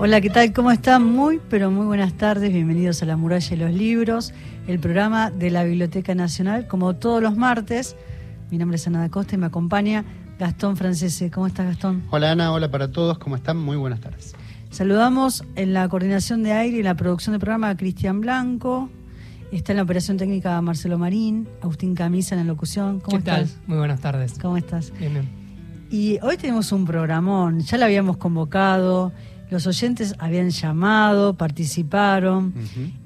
[0.00, 0.52] Hola, ¿qué tal?
[0.52, 1.04] ¿Cómo están?
[1.04, 2.52] Muy, pero muy buenas tardes.
[2.52, 4.32] Bienvenidos a La Muralla de los Libros,
[4.68, 7.96] el programa de la Biblioteca Nacional, como todos los martes.
[8.48, 10.04] Mi nombre es Ana da Costa y me acompaña
[10.38, 11.32] Gastón Francese.
[11.32, 12.04] ¿Cómo estás, Gastón?
[12.10, 12.52] Hola, Ana.
[12.52, 13.18] Hola para todos.
[13.18, 13.56] ¿Cómo están?
[13.56, 14.36] Muy buenas tardes.
[14.70, 18.90] Saludamos en la coordinación de aire y la producción del programa a Cristian Blanco.
[19.50, 23.00] Está en la operación técnica Marcelo Marín, Agustín Camisa en la locución.
[23.00, 23.58] ¿Cómo ¿Qué estás?
[23.66, 24.38] Muy buenas tardes.
[24.38, 24.92] ¿Cómo estás?
[24.96, 25.28] Bien, bien.
[25.90, 29.12] Y hoy tenemos un programón, ya lo habíamos convocado,
[29.50, 32.54] los oyentes habían llamado, participaron.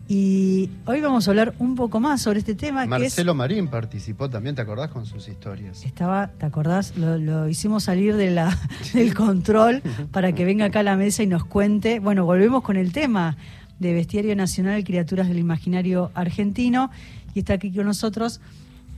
[0.08, 2.84] Y hoy vamos a hablar un poco más sobre este tema.
[2.86, 5.84] Marcelo Marín participó también, ¿te acordás con sus historias?
[5.84, 6.96] Estaba, ¿te acordás?
[6.96, 8.58] Lo, hicimos salir de la,
[8.92, 12.00] del control para que venga acá a la mesa y nos cuente.
[12.00, 13.36] Bueno, volvemos con el tema
[13.78, 16.90] de Bestiario Nacional, Criaturas del Imaginario Argentino.
[17.34, 18.40] Y está aquí con nosotros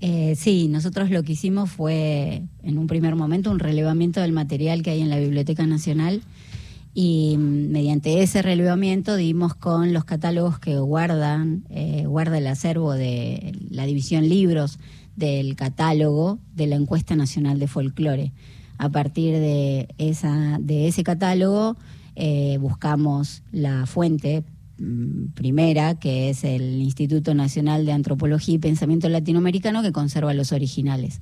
[0.00, 4.82] Eh, sí, nosotros lo que hicimos fue, en un primer momento, un relevamiento del material
[4.82, 6.22] que hay en la Biblioteca Nacional
[6.94, 12.94] y mm, mediante ese relevamiento dimos con los catálogos que guardan, eh, guarda el acervo
[12.94, 14.78] de la división libros
[15.18, 18.32] del catálogo de la encuesta nacional de folclore.
[18.78, 21.76] A partir de, esa, de ese catálogo
[22.14, 24.44] eh, buscamos la fuente
[24.78, 30.52] mm, primera, que es el Instituto Nacional de Antropología y Pensamiento Latinoamericano, que conserva los
[30.52, 31.20] originales.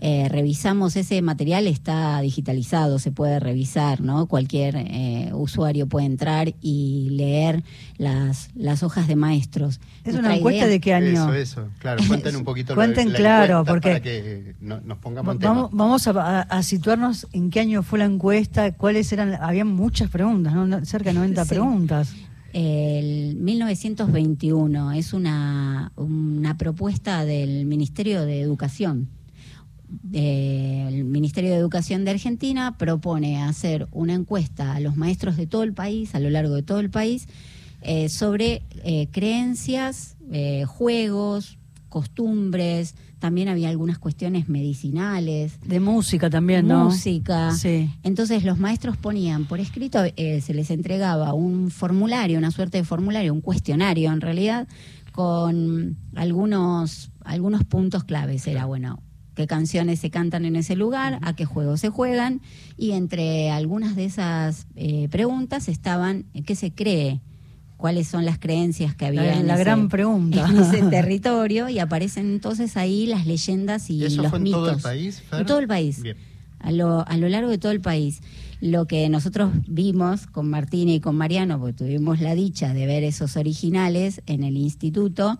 [0.00, 4.26] Eh, revisamos ese material, está digitalizado, se puede revisar, ¿no?
[4.26, 7.64] Cualquier eh, usuario puede entrar y leer
[7.96, 9.80] las, las hojas de maestros.
[10.04, 11.32] ¿Es una encuesta de qué año?
[11.32, 15.70] Eso, eso, claro, cuenten un poquito Cuenten claro, porque para que nos pongamos en vamos,
[15.72, 20.84] Vamos a, situarnos en qué año fue la encuesta, cuáles eran, había muchas preguntas, ¿no?
[20.84, 22.14] cerca de 90 preguntas.
[22.52, 29.08] El 1921 es una, una propuesta del Ministerio de Educación
[30.12, 35.62] el Ministerio de Educación de Argentina propone hacer una encuesta a los maestros de todo
[35.62, 37.28] el país, a lo largo de todo el país,
[37.82, 45.58] eh, sobre eh, creencias, eh, juegos, costumbres, también había algunas cuestiones medicinales.
[45.64, 46.84] De música también, ¿no?
[46.84, 47.52] Música.
[47.52, 47.90] Sí.
[48.02, 53.32] Entonces los maestros ponían por escrito, se les entregaba un formulario, una suerte de formulario,
[53.32, 54.68] un cuestionario en realidad,
[55.12, 58.46] con algunos, algunos puntos claves.
[58.46, 59.02] Era, bueno,
[59.38, 62.40] qué canciones se cantan en ese lugar, a qué juegos se juegan,
[62.76, 67.20] y entre algunas de esas eh, preguntas estaban qué se cree,
[67.76, 70.44] cuáles son las creencias que había la, en, la gran pregunta.
[70.50, 74.70] en ese territorio, y aparecen entonces ahí las leyendas y ¿Eso los fue en todo
[74.70, 75.22] el país?
[75.30, 76.02] En todo el país.
[76.58, 78.20] A lo, a lo largo de todo el país.
[78.60, 83.04] Lo que nosotros vimos con Martina y con Mariano, porque tuvimos la dicha de ver
[83.04, 85.38] esos originales en el instituto,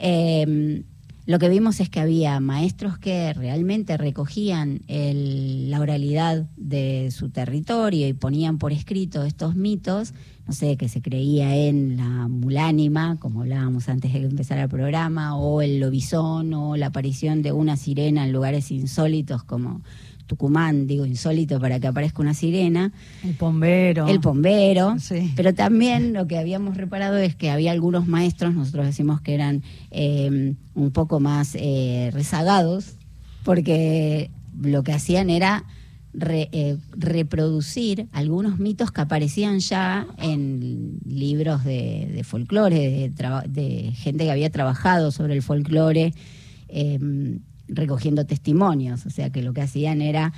[0.00, 0.82] eh,
[1.30, 8.08] lo que vimos es que había maestros que realmente recogían la oralidad de su territorio
[8.08, 10.12] y ponían por escrito estos mitos,
[10.48, 15.36] no sé, que se creía en la mulánima, como hablábamos antes de empezar el programa,
[15.36, 19.82] o el lobizón, o la aparición de una sirena en lugares insólitos como
[20.30, 22.92] Tucumán, digo insólito para que aparezca una sirena.
[23.24, 24.06] El pombero.
[24.06, 24.96] El pombero.
[25.00, 25.32] Sí.
[25.34, 29.64] Pero también lo que habíamos reparado es que había algunos maestros, nosotros decimos que eran
[29.90, 32.94] eh, un poco más eh, rezagados,
[33.42, 34.30] porque
[34.62, 35.64] lo que hacían era
[36.14, 44.30] eh, reproducir algunos mitos que aparecían ya en libros de, folclore, de, de, gente que
[44.30, 46.14] había trabajado sobre el folclore
[47.70, 50.32] recogiendo testimonios, o sea que lo que hacían era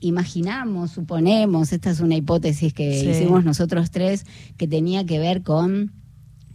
[0.00, 4.26] imaginamos, suponemos, esta es una hipótesis que hicimos nosotros tres,
[4.56, 5.92] que tenía que ver con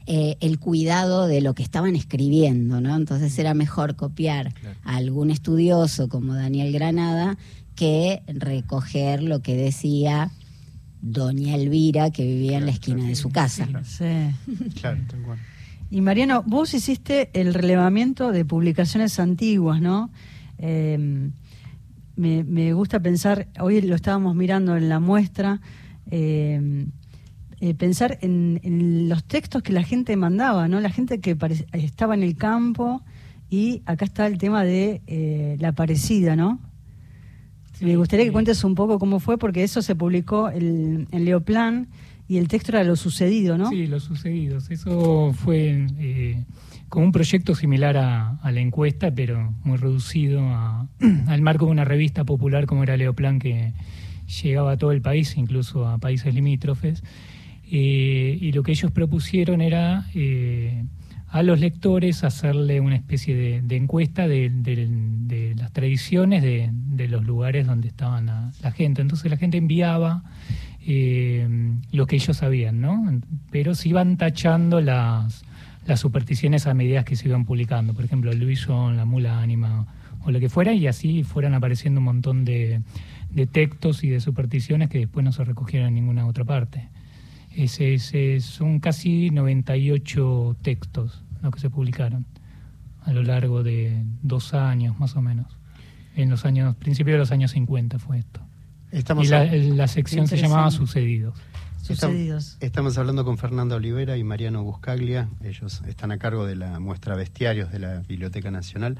[0.05, 2.95] eh, el cuidado de lo que estaban escribiendo, ¿no?
[2.95, 4.53] Entonces era mejor copiar
[4.83, 7.37] a algún estudioso como Daniel Granada
[7.75, 10.31] que recoger lo que decía
[11.01, 13.67] Doña Elvira, que vivía en la esquina de su casa.
[13.83, 14.05] Sí.
[14.79, 15.39] Claro, cual.
[15.89, 20.09] Y Mariano, vos hiciste el relevamiento de publicaciones antiguas, ¿no?
[20.57, 21.29] Eh,
[22.15, 25.61] me, me gusta pensar, hoy lo estábamos mirando en la muestra,
[26.11, 26.85] eh,
[27.61, 30.79] eh, pensar en, en los textos que la gente mandaba, ¿no?
[30.81, 31.37] La gente que
[31.73, 33.01] estaba en el campo
[33.49, 36.59] y acá está el tema de eh, la parecida, ¿no?
[37.79, 41.87] Me gustaría que cuentes un poco cómo fue, porque eso se publicó el- en Leoplan
[42.27, 43.69] y el texto era lo sucedido, ¿no?
[43.69, 44.69] Sí, los sucedidos.
[44.69, 46.43] Eso fue eh,
[46.89, 50.87] como un proyecto similar a, la encuesta, pero muy reducido a-
[51.27, 53.73] al marco de una revista popular como era Leoplan, que
[54.43, 57.01] llegaba a todo el país, incluso a países limítrofes.
[57.69, 60.83] Eh, y lo que ellos propusieron era eh,
[61.29, 67.87] a los lectores hacerle una especie de, encuesta de, las tradiciones de, los lugares donde
[67.87, 69.01] estaban la gente.
[69.01, 70.23] Entonces la gente enviaba
[70.89, 71.47] eh,
[71.91, 73.19] lo que ellos sabían, ¿no?
[73.51, 75.43] Pero se iban tachando las,
[75.85, 77.93] las supersticiones a medida que se iban publicando.
[77.93, 79.85] Por ejemplo, el Luisón, la mula ánima
[80.23, 82.81] o lo que fuera, y así fueran apareciendo un montón de,
[83.29, 86.87] de textos y de supersticiones que después no se recogieron en ninguna otra parte.
[87.55, 92.25] Ese, ese- son casi 98 textos los que se publicaron
[93.03, 95.57] a lo largo de dos años más o menos.
[96.15, 98.41] En los años, principios de los años 50 fue esto.
[98.91, 100.71] Estamos, y la, sección se llamaba.
[100.71, 101.35] Sucedidos.
[101.81, 102.57] Sucedidos.
[102.59, 105.29] estamos hablando con Fernanda Olivera y Mariano Buscaglia.
[105.43, 108.97] Ellos están a cargo de la muestra Bestiarios de la Biblioteca Nacional.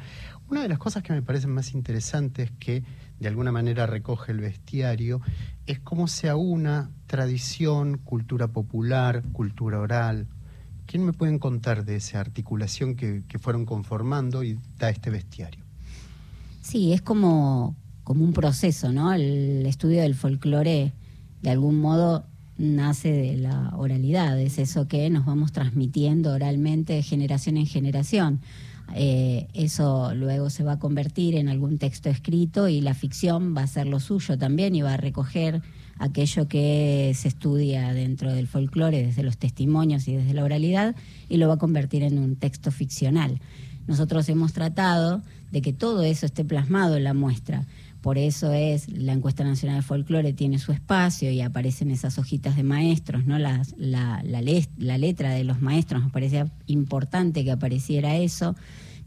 [0.50, 2.84] Una de las cosas que me parecen más interesantes que
[3.20, 5.22] de alguna manera recoge el bestiario
[5.66, 10.28] es cómo se aúna tradición, cultura popular, cultura oral.
[10.86, 15.64] ¿Quién me pueden contar de esa articulación que, que fueron conformando y da este bestiario?
[16.62, 17.76] Sí, es como,
[18.08, 19.12] como un proceso, ¿no?
[19.12, 20.94] El estudio del folclore,
[21.42, 22.24] de algún modo,
[22.58, 28.40] nace de la oralidad, es eso que nos vamos transmitiendo oralmente de generación en generación.
[28.96, 33.64] Eh, eso luego se va a convertir en algún texto escrito y la ficción va
[33.64, 35.62] a ser lo suyo también y va a recoger
[36.00, 40.96] aquello que se estudia dentro del folclore desde los testimonios y desde la oralidad
[41.28, 43.42] y lo va a convertir en un texto ficcional.
[43.86, 45.22] Nosotros hemos tratado
[45.52, 47.66] de que todo eso esté plasmado en la muestra.
[48.08, 52.56] Por eso es la encuesta nacional de folclore tiene su espacio y aparecen esas hojitas
[52.56, 54.42] de maestros, no Las- la, la,
[54.78, 58.56] la letra de los maestros nos parecía importante que apareciera eso,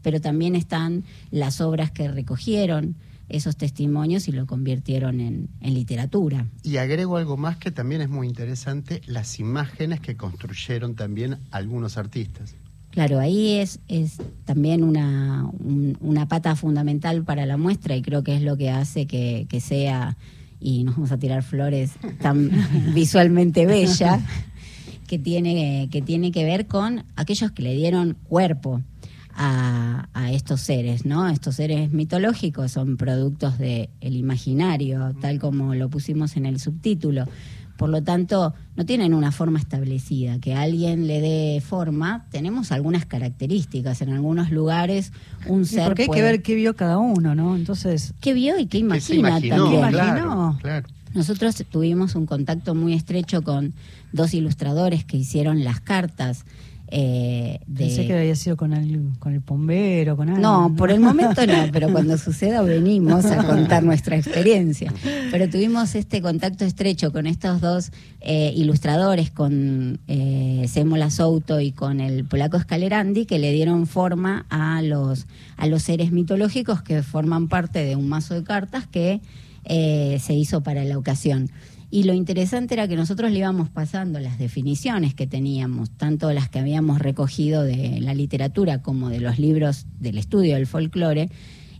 [0.03, 2.95] pero también están las obras que recogieron
[3.27, 6.45] esos testimonios y lo convirtieron en, en literatura.
[6.61, 11.97] Y agrego algo más que también es muy interesante, las imágenes que construyeron también algunos
[11.97, 12.53] artistas.
[12.91, 18.23] Claro, ahí es, es también una, un- una pata fundamental para la muestra y creo
[18.23, 20.17] que es lo que hace que, que sea,
[20.59, 21.91] y nos vamos a tirar flores,
[22.21, 22.51] tan
[22.93, 24.19] visualmente bella,
[25.07, 28.81] que tiene, que tiene que ver con aquellos que le dieron cuerpo
[29.33, 31.27] a, a estos seres, ¿no?
[31.29, 37.25] Estos seres mitológicos son productos del el imaginario, tal como lo pusimos en el subtítulo.
[37.77, 40.39] Por lo tanto, no tienen una forma establecida.
[40.39, 44.01] Que alguien le dé forma, tenemos algunas características.
[44.01, 45.11] En algunos lugares,
[45.47, 45.85] un Sí, ser.
[45.85, 47.55] porque hay que ver qué vio cada uno, ¿no?
[47.55, 49.79] Entonces, qué vio y qué imagina imaginó, también.
[49.79, 49.97] Imaginó.
[49.97, 50.87] claro, claro.
[51.13, 53.73] Nosotros tuvimos un contacto muy estrecho con
[54.13, 56.45] dos ilustradores que hicieron las cartas.
[56.93, 57.85] Eh, de...
[57.85, 60.41] pensé que había sido con el, con el bombero, con algo.
[60.41, 64.93] No, por el momento no, pero cuando suceda venimos a contar nuestra experiencia.
[65.31, 71.71] Pero tuvimos este contacto estrecho con estos dos eh, ilustradores, con eh, Semola Souto y
[71.71, 77.03] con el polaco Scalerandi, que le dieron forma a los, a los seres mitológicos que
[77.03, 79.21] forman parte de un mazo de cartas que
[79.63, 81.49] eh, se hizo para la ocasión.
[81.93, 86.47] Y lo interesante era que nosotros le íbamos pasando las definiciones que teníamos, tanto las
[86.47, 91.29] que habíamos recogido de la literatura como de los libros del estudio del folclore,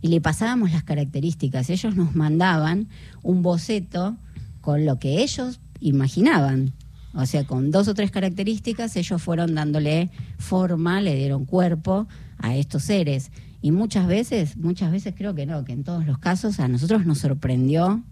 [0.02, 1.70] y le pasábamos las características.
[1.70, 2.88] Ellos nos mandaban
[3.22, 4.18] un boceto
[4.60, 6.74] con lo que ellos imaginaban.
[7.14, 12.54] O sea, con dos o tres características, ellos fueron dándole forma, le dieron cuerpo a
[12.54, 13.30] estos seres.
[13.62, 17.06] Y muchas veces, muchas veces creo que no, que en todos los casos a nosotros
[17.06, 18.02] nos sorprendió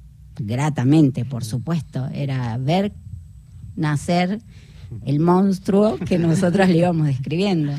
[0.41, 2.93] gratamente, por supuesto, era ver
[3.77, 4.41] nacer
[5.05, 7.73] el monstruo que nosotros le íbamos describiendo.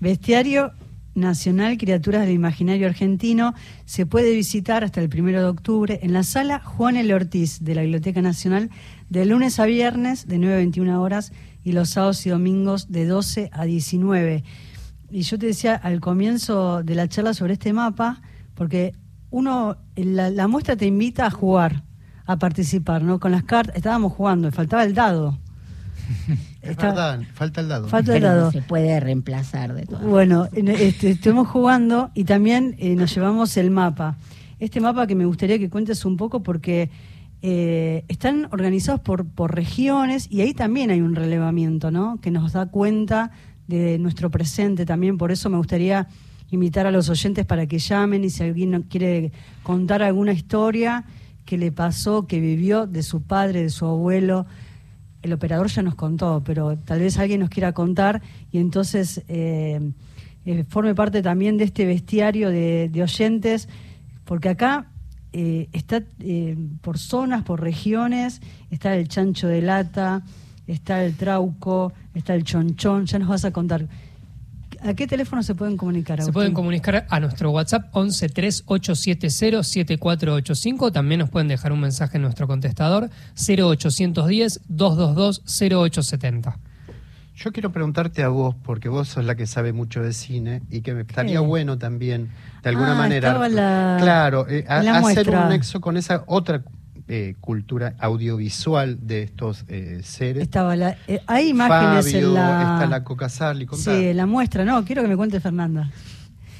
[0.00, 0.72] Bestiario
[1.14, 3.54] Nacional Criaturas del Imaginario Argentino
[3.86, 7.12] se puede visitar hasta el primero de octubre en la sala Juan L.
[7.14, 8.70] Ortiz de la Biblioteca Nacional
[9.08, 11.32] de lunes a viernes de 9 a 21 horas
[11.64, 14.44] y los sábados y domingos de 12 a 19.
[15.10, 18.20] Y yo te decía al comienzo de la charla sobre este mapa,
[18.54, 18.92] porque
[19.30, 21.82] uno, la, la muestra te invita a jugar,
[22.26, 23.20] a participar, ¿no?
[23.20, 25.38] Con las cartas, estábamos jugando, faltaba el dado.
[26.62, 27.86] Es Está- verdad, falta el dado.
[27.88, 28.50] Falta el Pero no dado.
[28.52, 33.56] se puede reemplazar de todas Bueno, en- este, estuvimos jugando y también eh, nos llevamos
[33.56, 34.16] el mapa.
[34.58, 36.90] Este mapa que me gustaría que cuentes un poco porque
[37.42, 42.18] eh, están organizados por, por regiones y ahí también hay un relevamiento, ¿no?
[42.20, 43.30] Que nos da cuenta
[43.68, 45.18] de nuestro presente también.
[45.18, 46.08] Por eso me gustaría
[46.50, 49.30] invitar a los oyentes para que llamen y si alguien no quiere
[49.62, 51.04] contar alguna historia
[51.46, 54.44] que le pasó, que vivió de su padre, de su abuelo.
[55.22, 58.20] El operador ya nos contó, pero tal vez alguien nos quiera contar
[58.52, 59.80] y entonces eh,
[60.44, 63.68] eh, forme parte también de este bestiario de, de oyentes,
[64.24, 64.90] porque acá
[65.32, 66.02] eh, está
[66.82, 70.22] por zonas, por regiones, está el chancho de lata,
[70.66, 73.88] está el trauco, está el chonchón, ya nos vas a contar.
[74.82, 76.22] ¿A qué teléfono se pueden comunicar?
[76.22, 80.92] Se pueden comunicar a nuestro WhatsApp 11 3870 7485.
[80.92, 86.58] También nos pueden dejar un mensaje en nuestro contestador 0810 222 0870.
[87.36, 90.80] Yo quiero preguntarte a vos, porque vos sos la que sabe mucho de cine y
[90.80, 92.30] que me estaría bueno también,
[92.62, 96.24] de alguna Ah, manera, la- claro, eh, a- en la hacer un nexo con esa
[96.26, 96.62] otra
[97.08, 100.42] eh, cultura audiovisual de estos eh, seres.
[100.42, 102.72] Estaba la, eh, hay imágenes Fabio, en la...
[102.74, 103.66] está la Coca Sarli.
[103.74, 105.90] Sí, la muestra, no, quiero que me cuente Fernanda.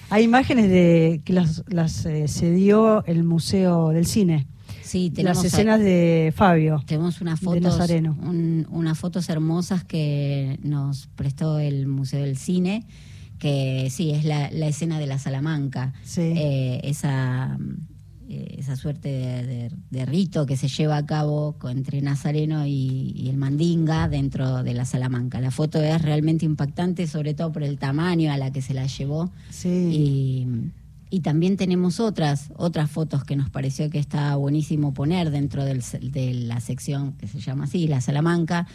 [0.08, 4.46] Hay imágenes de que las, las eh, se dio el Museo del Cine.
[4.82, 6.80] Sí, tenemos Las a- escenas de Fabio.
[6.86, 8.16] Tenemos unas de fotos, Nazareno.
[8.22, 12.86] un- unas fotos hermosas que nos prestó el Museo del Cine,
[13.40, 15.92] que sí, es la, la escena de la Salamanca.
[16.04, 16.20] Sí.
[16.36, 17.58] Eh, esa,
[18.28, 23.12] eh, esa suerte de, de- de rito que se lleva a cabo entre Nazareno y,
[23.16, 25.40] y el Mandinga dentro de la Salamanca.
[25.40, 28.86] La foto es realmente impactante, sobre todo por el tamaño a la que se la
[28.86, 29.30] llevó.
[29.50, 29.68] Sí.
[29.68, 30.46] Y,
[31.08, 35.80] y también tenemos otras otras fotos que nos pareció que está buenísimo poner dentro del
[36.00, 38.66] de la sección que se llama así, la Salamanca,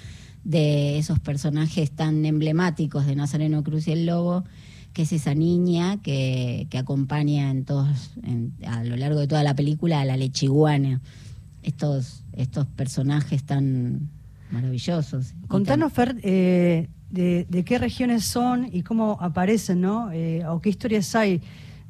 [0.46, 4.44] de esos personajes tan emblemáticos de Nazareno Cruz y el Lobo,
[4.94, 9.44] que es esa niña que, que acompaña en todos, en- a lo largo de toda
[9.44, 11.02] la película a la lechiguana.
[11.64, 14.10] Estos, estos personajes tan
[14.52, 15.34] maravillosos.
[15.48, 20.12] Contanos, Fer, eh, de, de qué regiones son y cómo aparecen, ¿no?
[20.12, 21.42] Eh, o qué historias hay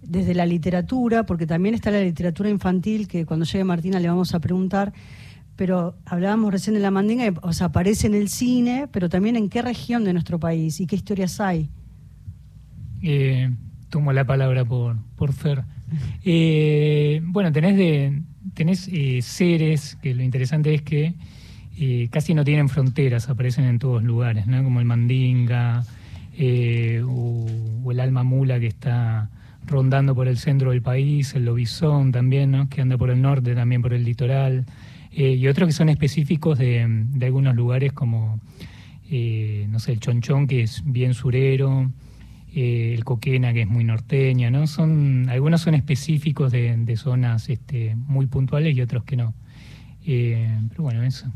[0.04, 4.34] desde la literatura, porque también está la literatura infantil, que cuando llegue Martina le vamos
[4.34, 4.94] a preguntar,
[5.56, 9.36] pero hablábamos recién de la mandinga, y, o sea, aparece en el cine, pero también
[9.36, 11.70] en qué región de nuestro país y qué historias hay.
[13.02, 13.50] Eh,
[13.90, 15.64] tomo la palabra por, por Fer.
[16.24, 18.22] Eh, bueno, tenés, de,
[18.54, 21.14] tenés eh, seres que lo interesante es que
[21.78, 24.64] eh, casi no tienen fronteras, aparecen en todos lugares, ¿no?
[24.64, 25.84] como el mandinga
[26.38, 27.46] eh, o,
[27.84, 29.30] o el alma mula que está
[29.66, 32.70] rondando por el centro del país, el lobizón también, ¿no?
[32.70, 34.66] que anda por el norte, también por el litoral,
[35.12, 38.40] eh, y otros que son específicos de, de algunos lugares como,
[39.10, 41.90] no sé, el chonchón, que es bien surero,
[42.54, 44.68] eh, el coquena, que es muy norteña, ¿no?
[44.68, 49.34] Son, algunos son específicos de, de zonas este, muy puntuales y otros que no.
[50.06, 51.28] Eh, pero bueno, eso.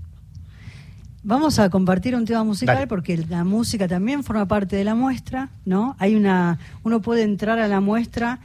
[1.23, 2.87] Vamos a compartir un tema musical Dale.
[2.87, 5.95] porque la música también forma parte de la muestra, ¿no?
[5.99, 8.39] Hay una, uno puede entrar a la muestra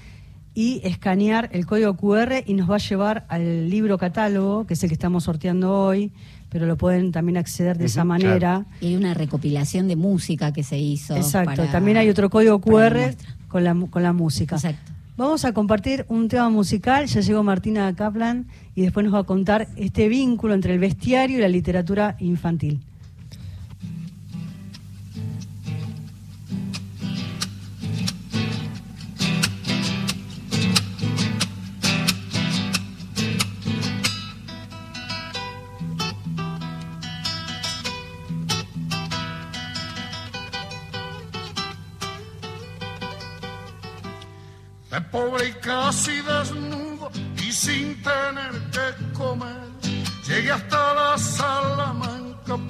[0.55, 4.83] y escanear el código QR y nos va a llevar al libro catálogo, que es
[4.83, 6.11] el que estamos sorteando hoy,
[6.49, 8.67] pero lo pueden también acceder de esa manera.
[8.81, 11.15] Y hay una recopilación de música que se hizo.
[11.17, 13.15] Exacto, para- también hay otro código la QR
[13.49, 14.57] con la, con la música.
[14.57, 14.93] Exacto.
[15.17, 19.25] Vamos a compartir un tema musical, ya llegó Martina Kaplan y después nos va a
[19.25, 22.81] contar este vínculo entre el bestiario y la literatura infantil.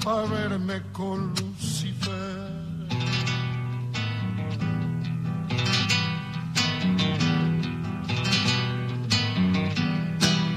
[0.03, 2.51] Para verme con Lucifer.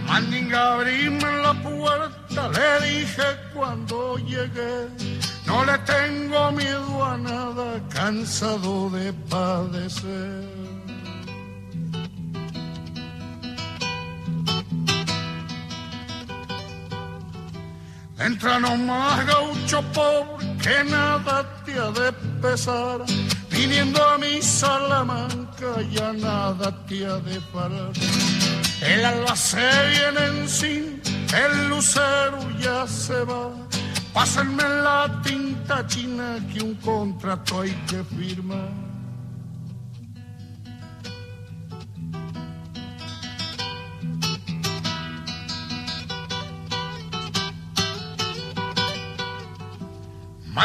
[0.06, 3.22] Mandinga, abrime la puerta, le dije
[3.52, 4.88] cuando llegué.
[5.46, 10.63] No le tengo miedo a nada, cansado de padecer.
[18.18, 23.00] Entra nomás gaucho pobre que nada te ha de pesar.
[23.50, 27.92] Viniendo a mi Salamanca ya nada te ha de parar.
[28.80, 31.00] El alba se viene encima,
[31.44, 33.50] el lucero ya se va.
[34.12, 38.83] Pásenme la tinta china que un contrato hay que firmar.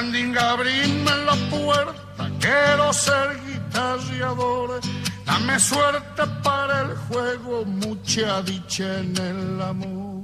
[0.02, 4.80] Mandinga, abrime la puerta, quiero ser guitarreador.
[5.26, 10.24] Dame suerte para el juego, mucha dicha en el amor.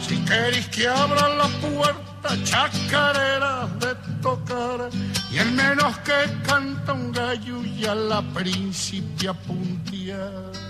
[0.00, 4.88] Si queréis que abra la puerta, chacareras de tocar,
[5.30, 6.18] y el menos que
[6.48, 10.61] canta un gallo ya la principia puntear.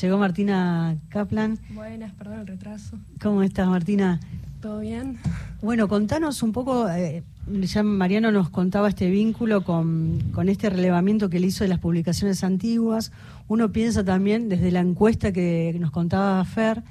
[0.00, 1.58] Llegó Martina Kaplan.
[1.70, 2.96] Buenas, perdón el retraso.
[3.20, 4.20] ¿Cómo estás, Martina?
[4.60, 5.18] ¿Todo bien?
[5.62, 11.30] Bueno, contanos un poco, eh, ya Mariano nos contaba este vínculo con, con este relevamiento
[11.30, 13.10] que le hizo de las publicaciones antiguas.
[13.48, 16.82] Uno piensa también desde la encuesta que nos contaba Fer,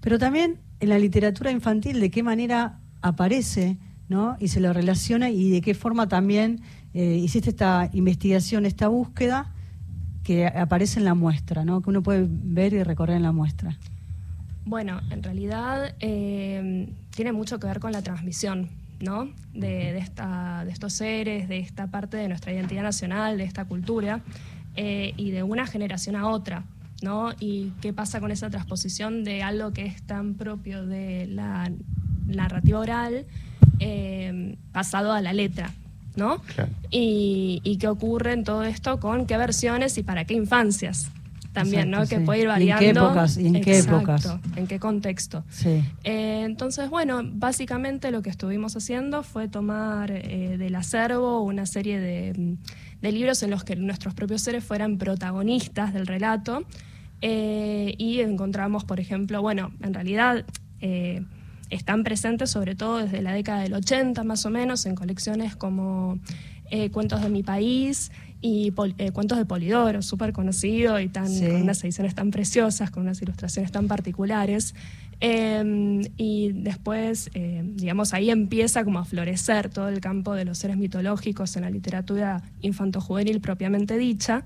[0.00, 4.36] pero también en la literatura infantil, de qué manera aparece, ¿no?
[4.40, 6.62] Y se lo relaciona y de qué forma también
[6.94, 9.54] eh, hiciste esta investigación, esta búsqueda
[10.24, 11.80] que aparece en la muestra, ¿no?
[11.80, 13.78] Que uno puede ver y recorrer en la muestra.
[14.68, 18.68] Bueno, en realidad eh, tiene mucho que ver con la transmisión,
[19.00, 19.30] ¿no?
[19.54, 23.64] De, de esta, de estos seres, de esta parte de nuestra identidad nacional, de esta
[23.64, 24.20] cultura,
[24.76, 26.64] eh, y de una generación a otra,
[27.00, 27.32] ¿no?
[27.40, 31.72] Y qué pasa con esa transposición de algo que es tan propio de la
[32.26, 33.24] narrativa oral
[33.78, 35.70] eh, pasado a la letra,
[36.14, 36.42] ¿no?
[36.42, 36.70] Claro.
[36.90, 41.10] Y, y qué ocurre en todo esto con qué versiones y para qué infancias
[41.58, 42.06] también, ¿no?
[42.06, 42.84] Que puede ir ¿Y en variando.
[42.84, 43.36] qué épocas?
[43.36, 44.38] ¿Y en qué Exacto, épocas?
[44.56, 45.44] ¿En qué contexto?
[45.50, 45.82] Sí.
[46.04, 51.98] Eh, entonces, bueno, básicamente lo que estuvimos haciendo fue tomar eh, del acervo una serie
[51.98, 56.64] de, mm, de libros en los que nuestros propios seres fueran protagonistas del relato
[57.20, 60.44] eh, y encontramos, por ejemplo, bueno, en realidad
[61.70, 66.20] están presentes sobre todo desde la década del 80 más o menos en colecciones como
[66.92, 71.46] Cuentos de mi país y eh, Cuentos de Polidoro, súper conocido y tan, Sí.
[71.46, 74.74] con unas ediciones tan preciosas, con unas ilustraciones tan particulares.
[75.20, 80.58] Eh, y después, eh, digamos, ahí empieza como a florecer todo el campo de los
[80.58, 84.44] seres mitológicos en la literatura infanto-juvenil propiamente dicha.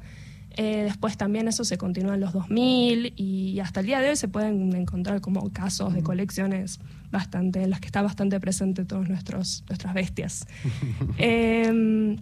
[0.57, 4.17] Eh, después también eso se continúa en los 2000 y hasta el día de hoy
[4.17, 6.79] se pueden encontrar como casos de colecciones
[7.11, 10.47] bastante, en las que está bastante presente todos nuestros nuestras bestias.
[11.19, 12.17] Eh,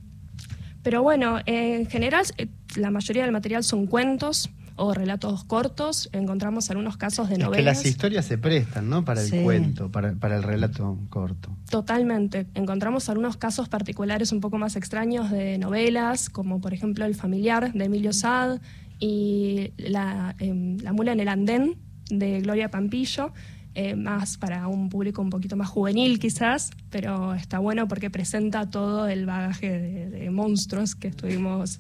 [0.83, 6.09] pero bueno, en general eh, la mayoría del material son cuentos o relatos cortos.
[6.13, 7.77] Encontramos algunos casos de Es que novelas.
[7.79, 9.05] las historias se prestan, ¿no?
[9.05, 9.41] Para el Sí.
[9.43, 11.51] cuento, para, para el relato corto.
[11.69, 12.47] Totalmente.
[12.55, 17.73] Encontramos algunos casos particulares un poco más extraños de novelas, como por ejemplo El familiar
[17.75, 18.61] de Emilio Sad
[18.99, 21.77] y La, em, La mula en el andén
[22.09, 23.33] de Gloria Pampillo,
[23.75, 28.69] eh, más para un público un poquito más juvenil quizás, pero está bueno porque presenta
[28.69, 31.79] todo el bagaje de, de monstruos que estuvimos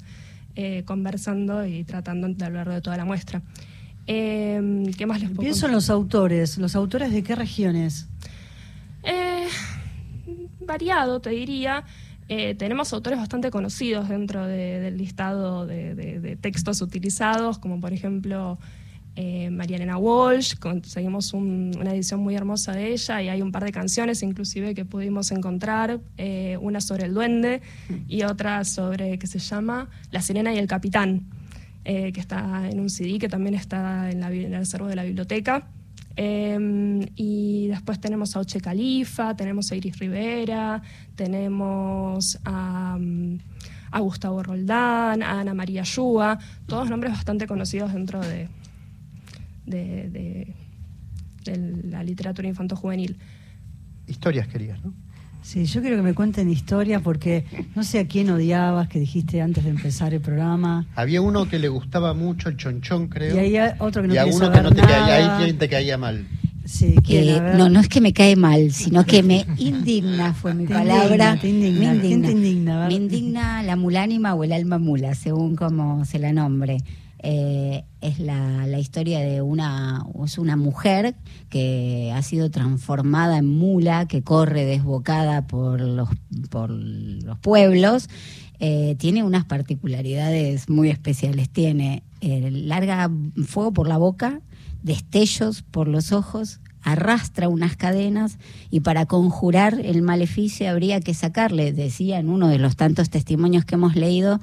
[0.56, 3.42] eh, conversando y tratando a lo largo de toda la muestra.
[4.06, 6.58] Em, ¿Qué más les puedo Pienso en los autores.
[6.58, 8.08] ¿Los autores de qué regiones?
[9.02, 9.46] Eh,
[10.66, 11.84] variado, te diría.
[12.28, 17.80] Eh, tenemos autores bastante conocidos dentro de- del listado de, de- de textos utilizados, como
[17.80, 18.58] por ejemplo
[19.22, 23.52] eh, María Elena Walsh, conseguimos un- una edición muy hermosa de ella y hay un
[23.52, 27.60] par de canciones inclusive que pudimos encontrar, eh, una sobre el duende
[28.08, 31.10] y otra sobre, que se llama La sirena y el capitán,
[31.84, 35.68] eh, que está en un CD que también está en, el acervo de la biblioteca.
[36.16, 40.82] Em, y después tenemos a Oche Califa, tenemos a Iris Rivera,
[41.14, 42.98] tenemos a,
[43.90, 48.48] a Gustavo Roldán, a Ana María Yúa, todos nombres bastante conocidos dentro de,
[49.70, 50.54] de, de-
[51.44, 53.16] de la literatura infanto-juvenil.
[54.06, 54.92] Historias querías, ¿no?
[55.42, 59.40] Sí, yo quiero que me cuenten historias porque no sé a quién odiabas, que dijiste
[59.40, 60.86] antes de empezar el programa.
[60.94, 63.34] Había uno que le gustaba mucho el chonchón, creo.
[63.36, 65.38] Y hay otro que no y a uno que no te caía, nada.
[65.38, 66.26] ahí te caía mal.
[66.66, 67.24] Sí, ¿quién?
[67.28, 70.74] Eh, no, no es que me cae mal, sino que me indigna, fue mi Te
[70.74, 71.36] palabra.
[71.36, 71.94] indigna, te indigna.
[71.94, 72.86] Me ¿Quién te indigna?
[72.88, 76.76] Me indigna la mulánima o el alma mula, según como se la nombre.
[77.22, 81.14] Eh, es la, la historia de una, es una mujer
[81.50, 86.08] que ha sido transformada en mula, que corre desbocada por los,
[86.48, 88.08] por los pueblos.
[88.58, 91.48] Eh, tiene unas particularidades muy especiales.
[91.50, 93.10] Tiene eh, larga
[93.46, 94.40] fuego por la boca,
[94.82, 98.38] destellos por los ojos, arrastra unas cadenas
[98.70, 103.64] y para conjurar el maleficio habría que sacarle, decía en uno de los tantos testimonios
[103.64, 104.40] que hemos leído,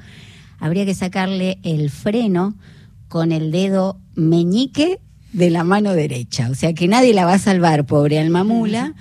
[0.60, 2.56] habría que sacarle el freno
[3.08, 5.00] con el dedo meñique
[5.34, 6.50] de la mano derecha.
[6.50, 8.96] O sea que nadie la va a salvar, pobre alma mula.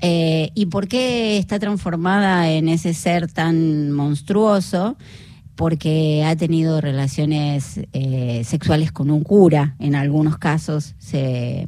[0.00, 4.96] Eh, ¿Y por qué está transformada en ese ser tan monstruoso?
[5.54, 9.76] Porque ha tenido relaciones eh, sexuales con un cura.
[9.78, 11.66] En algunos casos se,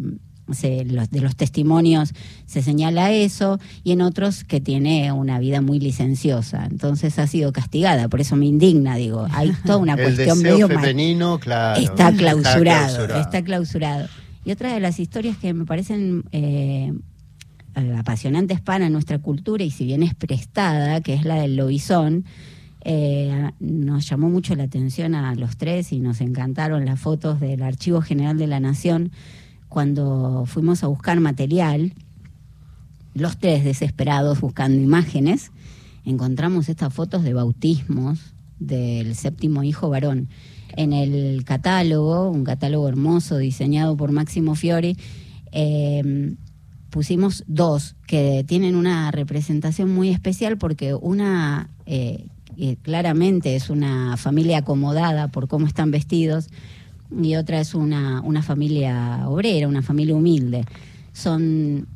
[0.51, 2.13] se- los, de los testimonios
[2.47, 6.67] se señala eso y en otros que tiene una vida muy licenciosa.
[6.71, 8.09] Entonces ha sido castigada.
[8.09, 9.27] Por eso me indigna, digo.
[9.33, 11.81] Hay toda una el cuestión deseo medio femenino, claro.
[11.81, 13.45] está clausurado, está clausurado.
[13.45, 14.09] clausurado.
[14.45, 16.93] Y otra de las historias que me parecen eh,
[17.97, 22.25] apasionantes para nuestra cultura, y si bien es prestada, que es la del lobizón,
[22.85, 27.63] eh, nos llamó mucho la atención a los tres y nos encantaron las fotos del
[27.63, 29.13] Archivo General de la Nación
[29.73, 31.95] cuando fuimos a buscar material,
[33.15, 35.51] los tres desesperados buscando imágenes,
[36.05, 40.29] encontramos estas fotos de bautismos del séptimo hijo varón.
[40.77, 44.99] En el catálogo, un catálogo hermoso diseñado por Máximo Fiori,
[45.53, 46.35] eh,
[46.91, 52.27] pusimos dos que tienen una representación muy especial porque una eh,
[52.59, 56.51] eh, claramente es una familia acomodada por cómo están vestidos
[57.21, 60.65] y otra es una, una familia obrera, una familia humilde.
[61.13, 61.87] Son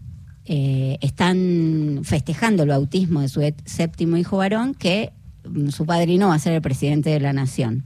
[0.49, 5.13] eh, están festejando el bautismo de su séptimo hijo varón, que
[5.49, 7.85] mm, su padrino va a ser el presidente de la nación.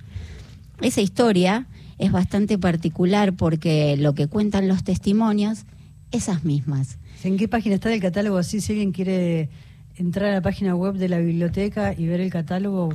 [0.83, 1.66] Esa historia
[1.99, 5.64] es bastante particular porque lo que cuentan los testimonios,
[6.12, 6.99] esas mismas.
[7.25, 8.37] ¿En qué página está el catálogo?
[8.37, 9.49] Así, si alguien quiere
[9.97, 12.90] entrar a la página web de la biblioteca y ver el catálogo,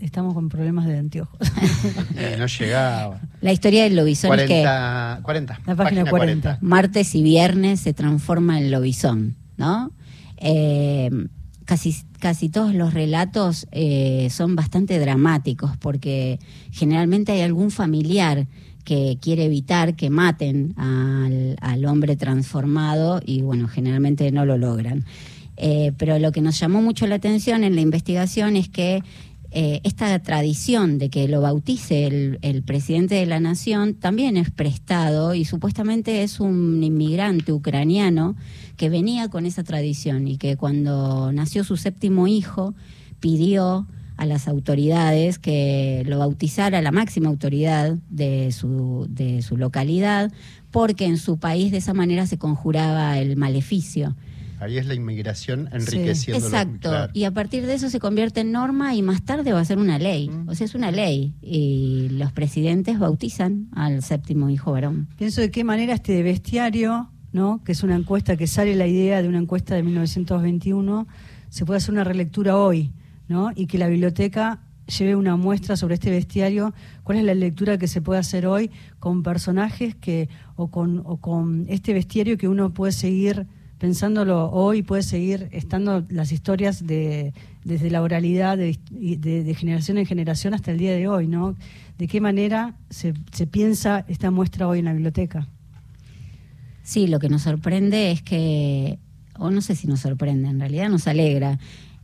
[0.00, 1.38] estamos con problemas de anteojos.
[2.38, 3.20] No llegaba.
[3.40, 5.60] La historia del lobizón es que 40, 40.
[5.66, 6.58] La página 40.
[6.60, 9.92] martes y viernes se transforma en lobizón, ¿no?
[10.36, 11.10] Eh,
[11.64, 16.38] casi, casi todos los relatos eh, son bastante dramáticos porque
[16.70, 18.46] generalmente hay algún familiar
[18.84, 25.04] que quiere evitar que maten al, al hombre transformado y bueno, generalmente no lo logran.
[25.60, 29.02] Eh, pero lo que nos llamó mucho la atención en la investigación es que
[29.50, 34.50] eh, esta tradición de que lo bautice el, el presidente de la nación también es
[34.50, 38.36] prestado y supuestamente es un inmigrante ucraniano
[38.76, 42.74] que venía con esa tradición y que cuando nació su séptimo hijo
[43.20, 43.86] pidió
[44.18, 50.32] a las autoridades que lo bautizara la máxima autoridad de su, de su localidad
[50.70, 54.16] porque en su país de esa manera se conjuraba el maleficio.
[54.60, 56.44] Ahí es la inmigración enriqueciendo.
[56.44, 56.90] Exacto.
[57.12, 59.78] Y a partir de eso se convierte en norma y más tarde va a ser
[59.78, 60.30] una ley.
[60.46, 61.34] O sea, es una ley.
[61.40, 65.08] Y los presidentes bautizan al séptimo hijo varón.
[65.16, 67.62] Pienso de qué manera este bestiario, ¿no?
[67.64, 71.06] que es una encuesta que sale la idea de una encuesta de 1921,
[71.48, 72.92] se puede hacer una relectura hoy,
[73.28, 73.50] ¿no?
[73.54, 76.72] y que la biblioteca lleve una muestra sobre este bestiario,
[77.04, 81.18] cuál es la lectura que se puede hacer hoy con personajes que o con, o
[81.18, 83.46] con este bestiario que uno puede seguir
[83.78, 87.32] pensándolo hoy, puede seguir estando las historias de,
[87.64, 91.54] desde la oralidad de, de- generación en generación hasta el día de hoy, ¿no?
[91.98, 95.48] ¿De qué manera se, se piensa esta muestra hoy en la biblioteca?
[96.82, 98.98] Sí, lo que nos sorprende es que,
[99.38, 101.58] o no sé si nos sorprende, en realidad nos alegra,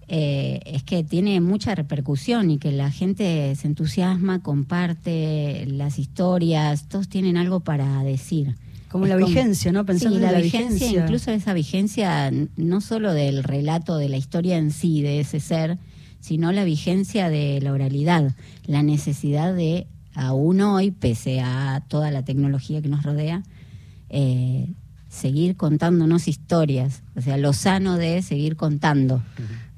[0.07, 6.89] eh, es que tiene mucha repercusión y que la gente se entusiasma, comparte las historias,
[6.89, 8.55] todos tienen algo para decir.
[8.95, 9.85] Como la vigencia, ¿no?
[9.85, 11.03] Pensando sí, en la, la vigencia, vigencia.
[11.03, 15.79] incluso esa vigencia no solo del relato de la historia en sí, de ese ser,
[16.21, 22.25] sino la vigencia de la oralidad, la necesidad de, aún hoy, pese a toda la
[22.25, 23.43] tecnología que nos rodea,
[24.11, 24.69] eh,
[25.09, 29.25] seguir contándonos historias, o sea, lo sano de seguir contando.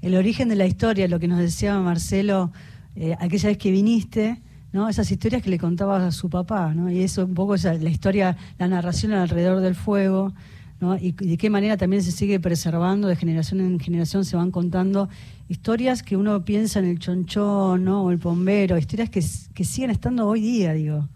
[0.02, 2.52] El origen de la historia, lo que nos decía Marcelo,
[2.96, 4.42] eh, aquella vez que viniste,
[4.76, 4.88] ¿no?
[4.90, 6.90] Esas historias que le contaba a su papá, ¿no?
[6.90, 10.34] Y eso un poco esa, la historia, la narración alrededor del fuego,
[10.80, 10.96] ¿no?
[10.98, 14.50] Y, y de qué manera también se sigue preservando, de generación en generación se van
[14.50, 15.08] contando
[15.48, 18.02] historias que uno piensa en el chonchón, ¿no?
[18.04, 21.08] O el bombero, historias que, que siguen estando hoy día, digo.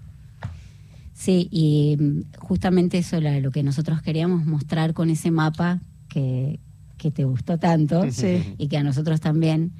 [1.12, 6.58] Sí, y mm, justamente eso era lo que nosotros queríamos mostrar con ese mapa que,
[6.96, 8.54] que te gustó tanto Sí.
[8.56, 9.72] y que a nosotros también,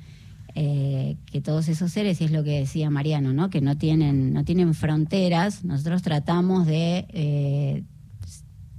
[0.55, 3.51] eh, que todos esos seres, y es lo que decía Mariano, ¿no?
[3.51, 7.83] que no tienen, no tienen fronteras, nosotros tratamos de eh,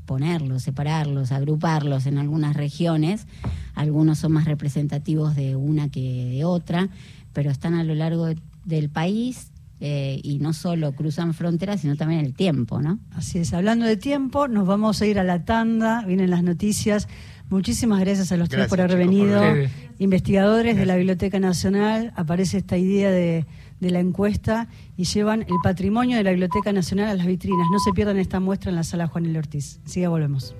[0.06, 3.28] ponerlos, separarlos, agruparlos en algunas regiones,
[3.76, 6.90] algunos son más representativos de una que de otra,
[7.34, 11.96] pero están a lo largo de- del país eh, y no solo cruzan fronteras, sino
[11.96, 13.00] también el tiempo, ¿no?
[13.16, 17.08] Así es, hablando de tiempo, nos vamos a ir a la tanda, vienen las noticias.
[17.52, 19.42] Muchísimas gracias a los tres por haber chicos, por venido.
[19.42, 19.70] venir.
[20.00, 23.46] Investigadores de la Biblioteca Nacional, aparece esta idea de,
[23.82, 27.68] de la encuesta y llevan el patrimonio de la Biblioteca Nacional a las vitrinas.
[27.70, 29.38] No se pierdan esta muestra en la sala Juan L.
[29.38, 29.82] Ortiz.
[29.86, 30.56] Siga, volvemos.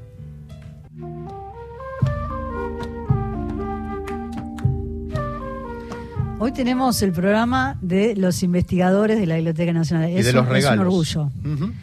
[6.40, 10.10] Hoy tenemos el programa de los investigadores de la Biblioteca Nacional.
[10.10, 11.30] Y Es de un- es orgullo.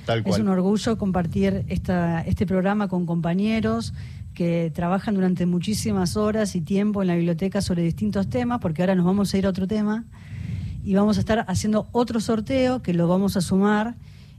[0.04, 3.94] Tal Es un orgullo compartir esta, este programa con compañeros
[4.38, 8.94] que trabajan durante muchísimas horas y tiempo en la biblioteca sobre distintos temas, porque ahora
[8.94, 10.04] nos vamos a ir a otro tema
[10.84, 13.96] y vamos a estar haciendo otro sorteo que lo vamos a sumar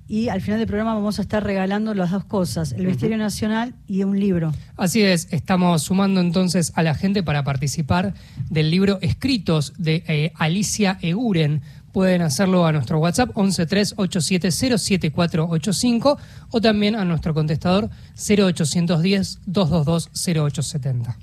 [0.08, 3.76] y al final del programa vamos a estar regalando las dos cosas, el Bestiario Nacional
[3.88, 4.54] y un libro.
[4.78, 8.14] Así es, estamos sumando entonces a la gente para participar
[8.50, 11.62] del libro Escritos de eh, Alicia Eguren.
[11.92, 16.18] Pueden hacerlo a nuestro WhatsApp 11387074885
[16.52, 21.16] o también a nuestro contestador 0810-222-0870.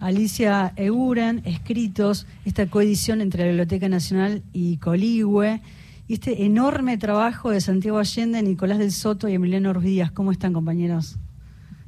[0.00, 5.60] Alicia Eguren, escritos, esta coedición entre la Biblioteca Nacional y Coligüe,
[6.06, 10.10] y este enorme trabajo de Santiago Allende, Nicolás del Soto y Emiliano Ruiz Díaz.
[10.10, 11.16] ¿Cómo están, compañeros?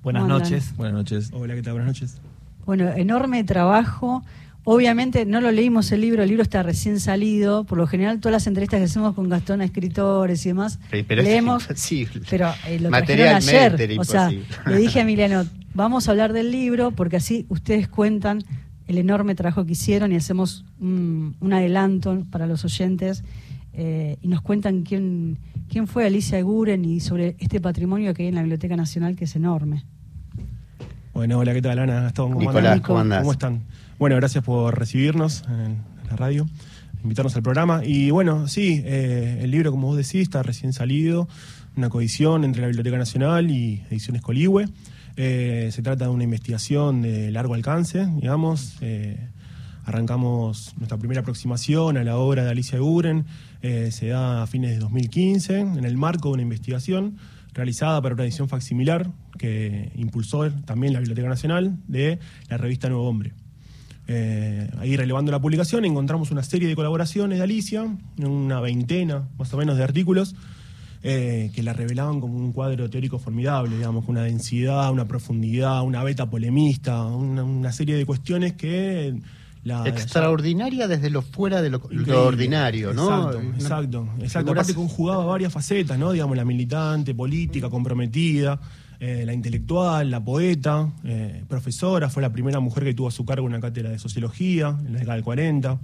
[0.02, 0.74] Buenas noches.
[0.76, 1.30] Buenas noches.
[1.32, 1.74] Hola, ¿qué tal?
[1.74, 2.18] Buenas noches.
[2.64, 4.24] Bueno, enorme trabajo.
[4.68, 7.62] Obviamente no lo leímos el libro, el libro está recién salido.
[7.62, 11.22] Por lo general, todas las entrevistas que hacemos con Gastón a escritores y demás, pero
[11.22, 11.62] es leemos.
[11.62, 12.26] imposible.
[12.28, 13.80] Pero eh, lo trajeron ayer.
[13.80, 17.86] era O sea, le dije a Emiliano, vamos a hablar del libro porque así ustedes
[17.86, 18.42] cuentan
[18.88, 23.22] el enorme trabajo que hicieron y hacemos un, un adelanto para los oyentes
[23.72, 28.30] eh, y nos cuentan quién, quién fue Alicia Eguren y sobre este patrimonio que hay
[28.30, 29.84] en la Biblioteca Nacional que es enorme.
[31.14, 32.00] Bueno, hola, ¿qué tal, Ana?
[32.02, 32.80] Gastón, ¿cómo Nicolás?
[32.80, 33.20] ¿cómo andás?
[33.20, 33.62] ¿Cómo están?
[33.98, 35.78] Bueno, gracias por recibirnos en
[36.10, 36.46] la radio,
[37.02, 37.82] invitarnos al programa.
[37.82, 41.28] Y bueno, sí, eh, el libro, como vos decís, está recién salido,
[41.76, 44.66] una coedición entre la Biblioteca Nacional y Ediciones Coligüe.
[45.16, 48.76] Eh, se trata de una investigación de largo alcance, digamos.
[48.82, 49.18] Eh,
[49.86, 53.24] arrancamos nuestra primera aproximación a la obra de Alicia Guren,
[53.62, 57.16] eh, se da a fines de 2015, en el marco de una investigación
[57.54, 62.18] realizada para una edición facsimilar que impulsó también la Biblioteca Nacional de
[62.50, 63.32] la revista Nuevo Hombre.
[64.08, 67.86] Eh, ahí relevando la publicación encontramos una serie de colaboraciones de Alicia,
[68.18, 70.36] una veintena más o menos de artículos,
[71.02, 75.82] eh, que la revelaban como un cuadro teórico formidable, digamos, con una densidad, una profundidad,
[75.82, 79.20] una beta polemista, una, una serie de cuestiones que...
[79.64, 83.08] La, Extraordinaria desde lo fuera de lo, lo ordinario, ¿no?
[83.32, 84.38] Exacto, exacto, exacto.
[84.46, 86.12] figuras- Aparte conjugaba varias facetas, ¿no?
[86.12, 88.60] Digamos, la militante, política, comprometida,
[89.00, 93.24] eh, la intelectual, la poeta, eh, profesora, fue la primera mujer que tuvo a su
[93.24, 95.80] cargo una cátedra de sociología en la década del 40.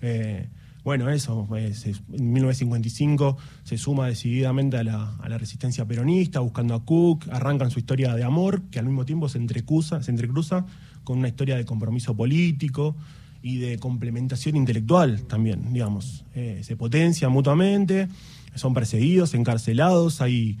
[0.00, 0.48] Eh,
[0.84, 6.74] bueno, eso, se- en 1955 se suma decididamente a la, a la resistencia peronista, buscando
[6.74, 10.66] a Cook, arrancan su historia de amor, que al mismo tiempo se entrecruza, se entrecruza
[11.04, 12.96] con una historia de compromiso político
[13.42, 16.24] y de complementación intelectual también, digamos.
[16.62, 18.08] Se potencian mutuamente,
[18.54, 20.58] son perseguidos, encarcelados, hay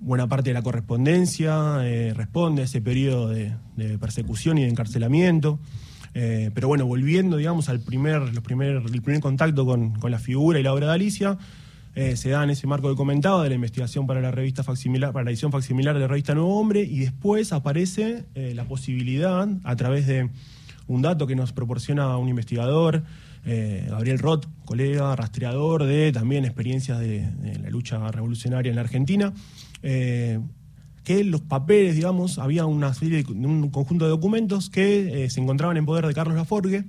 [0.00, 3.56] buena parte de la correspondencia eh, responde a ese periodo de,
[3.98, 5.58] persecución y de encarcelamiento.
[6.14, 10.18] Eh, pero bueno, volviendo, digamos, al primer, los primer, el primer contacto con, con la
[10.18, 11.38] figura y la obra de Alicia,
[11.96, 15.12] eh, se da en ese marco que comentaba de la investigación para la revista facsimilar,
[15.12, 19.76] para la edición facsimilar de la revista Nuevo Hombre, y después aparece la posibilidad, a
[19.76, 20.30] través de
[20.86, 23.04] un dato que nos proporciona un investigador,
[23.46, 27.28] eh, Gabriel Roth, colega, rastreador de también experiencias de,
[27.62, 29.32] la lucha revolucionaria en la Argentina,
[29.82, 30.40] eh,
[31.04, 35.40] que los papeles, digamos, había una serie de, un conjunto de documentos que eh, se
[35.40, 36.84] encontraban en poder de Carlos Laforgue,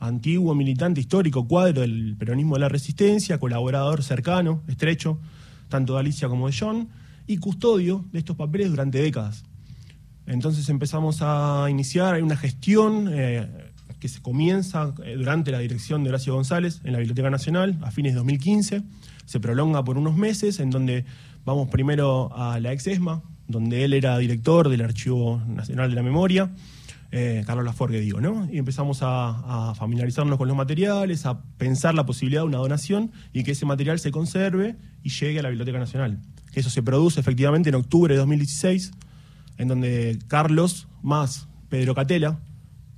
[0.00, 5.20] antiguo militante histórico, cuadro del peronismo de la resistencia, colaborador cercano, estrecho,
[5.68, 6.88] tanto de Alicia como de John,
[7.26, 9.44] y custodio de estos papeles durante décadas.
[10.26, 13.08] Entonces empezamos a iniciar una gestión
[14.04, 17.90] que se comienza eh, durante la dirección de Horacio González en la Biblioteca Nacional a
[17.90, 18.82] fines de 2015,
[19.24, 21.06] se prolonga por unos meses en donde
[21.46, 26.02] vamos primero a la ex ESMA, donde él era director del Archivo Nacional de la
[26.02, 26.50] Memoria,
[27.12, 28.46] eh, Carlos Laforgue digo, ¿no?
[28.52, 33.10] Y empezamos a, a, familiarizarnos con los materiales, a pensar la posibilidad de una donación
[33.32, 36.20] y que ese material se conserve y llegue a la Biblioteca Nacional.
[36.52, 38.90] Eso se produce efectivamente en octubre de 2016,
[39.56, 42.38] en donde Carlos más Pedro Catela,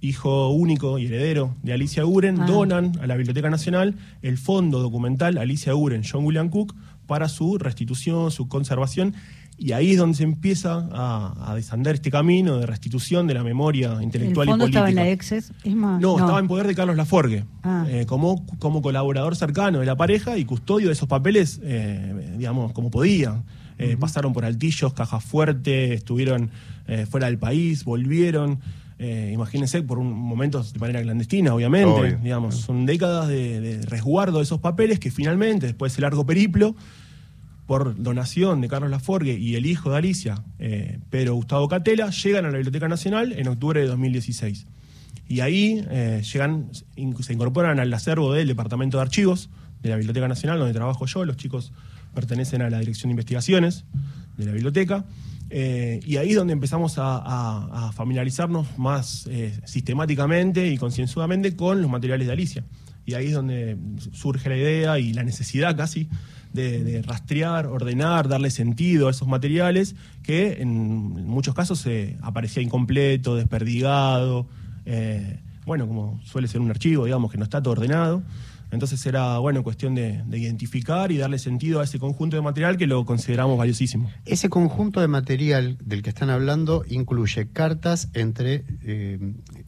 [0.09, 2.47] hijo único y heredero de Alicia Uren, Ah.
[2.47, 6.75] donan a la Biblioteca Nacional el fondo documental Alicia Uren, John William Cook,
[7.07, 9.14] para su restitución, su conservación.
[9.59, 13.42] Y ahí es donde se empieza a, a desandar este camino de restitución de la
[13.42, 14.79] memoria El intelectual fondo y política.
[14.81, 15.53] estaba en la exes.
[15.64, 17.87] Es más, No, estaba en poder de Carlos Laforgue, Ah.
[17.88, 22.73] eh, como, como colaborador cercano de la pareja y custodio de esos papeles, eh, digamos,
[22.73, 23.42] como podía.
[23.79, 26.51] Eh, Pasaron por altillos, caja fuerte, estuvieron
[27.11, 28.61] fuera del país, volvieron.
[28.98, 32.00] Eh, imagínense por un momentos de manera clandestina, obviamente.
[32.00, 32.18] Obvio.
[32.18, 36.24] Digamos, son décadas de, de resguardo de esos papeles que finalmente, después de ese largo
[36.24, 36.74] periplo,
[37.66, 42.44] por donación de Carlos Laforgue y el hijo de Alicia, eh, Pedro Gustavo Catela, llegan
[42.46, 44.66] a la Biblioteca Nacional en octubre de 2016.
[45.28, 49.50] Y ahí eh, llegan, se incorporan al acervo del Departamento de Archivos
[49.82, 51.24] de la Biblioteca Nacional, donde trabajo yo.
[51.24, 51.72] Los chicos
[52.14, 53.85] pertenecen a la Dirección de Investigaciones
[54.37, 55.04] de la biblioteca.
[55.48, 61.90] Eh, y ahí es donde empezamos a, familiarizarnos más eh, sistemáticamente y concienzudamente con los
[61.90, 62.64] materiales de Alicia.
[63.04, 63.76] Y ahí es donde
[64.12, 66.09] surge la idea y la necesidad casi
[66.52, 73.37] de, rastrear, ordenar, darle sentido a esos materiales que en muchos casos se aparecía incompleto,
[73.37, 74.48] desperdigado,
[74.87, 78.22] eh, bueno, como suele ser un archivo, digamos, que no está todo ordenado.
[78.70, 82.76] Entonces era, bueno, cuestión de, de identificar y darle sentido a ese conjunto de material
[82.76, 84.11] que lo consideramos valiosísimo.
[84.24, 89.18] Ese conjunto de material del que están hablando incluye cartas entre eh,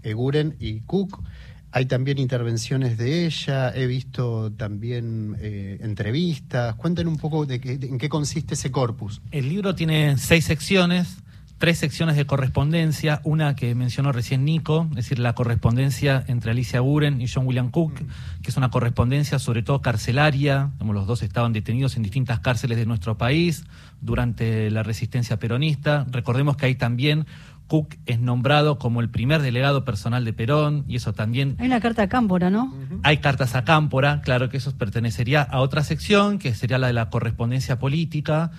[0.03, 1.23] Eguren y Cook.
[1.71, 6.75] Hay también intervenciones de ella, he visto también eh, entrevistas.
[6.77, 9.21] Cuenten un poco de, qué- de- en qué consiste ese corpus.
[9.31, 11.19] El libro tiene seis secciones,
[11.59, 16.81] tres secciones de correspondencia, una que mencionó recién Nico, es decir, la correspondencia entre Alicia
[16.81, 17.95] Buren y John William Cook,
[18.43, 22.79] que es una correspondencia sobre todo carcelaria, como los dos estaban detenidos en distintas cárceles
[22.79, 23.65] de nuestro país
[24.01, 26.07] durante la resistencia peronista.
[26.11, 27.27] Recordemos que ahí también
[27.69, 31.81] Cook es nombrado como el primer delegado personal de Perón, y eso también Hay una
[31.81, 32.75] carta a Cámpora, ¿no?
[33.03, 36.95] hay cartas a Cámpora, claro que eso pertenecería a otra sección, que sería la de
[36.95, 38.51] la correspondencia política,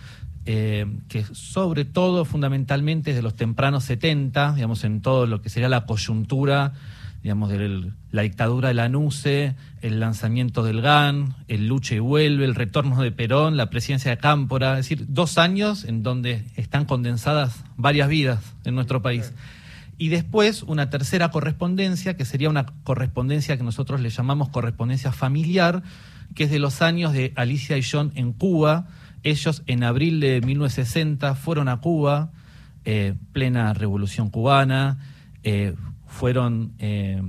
[0.51, 5.69] eh, que sobre todo, fundamentalmente, de los tempranos 70, digamos, en todo lo que sería
[5.69, 6.73] la coyuntura,
[7.21, 12.45] digamos, de la dictadura de la NUCE, el lanzamiento del GAN, el lucha y vuelve,
[12.45, 16.85] el retorno de Perón, la presidencia de Cámpora, es decir, dos años en donde están
[16.85, 19.33] condensadas varias vidas en nuestro país.
[19.99, 25.83] Y después una tercera correspondencia, que sería una correspondencia que nosotros le llamamos correspondencia familiar,
[26.33, 28.88] que es de los años de Alicia y John en Cuba.
[29.23, 32.32] Ellos en abril de 1960 fueron a Cuba,
[32.86, 34.97] eh, plena revolución cubana,
[35.43, 35.75] eh,
[36.08, 37.21] fueron, eh,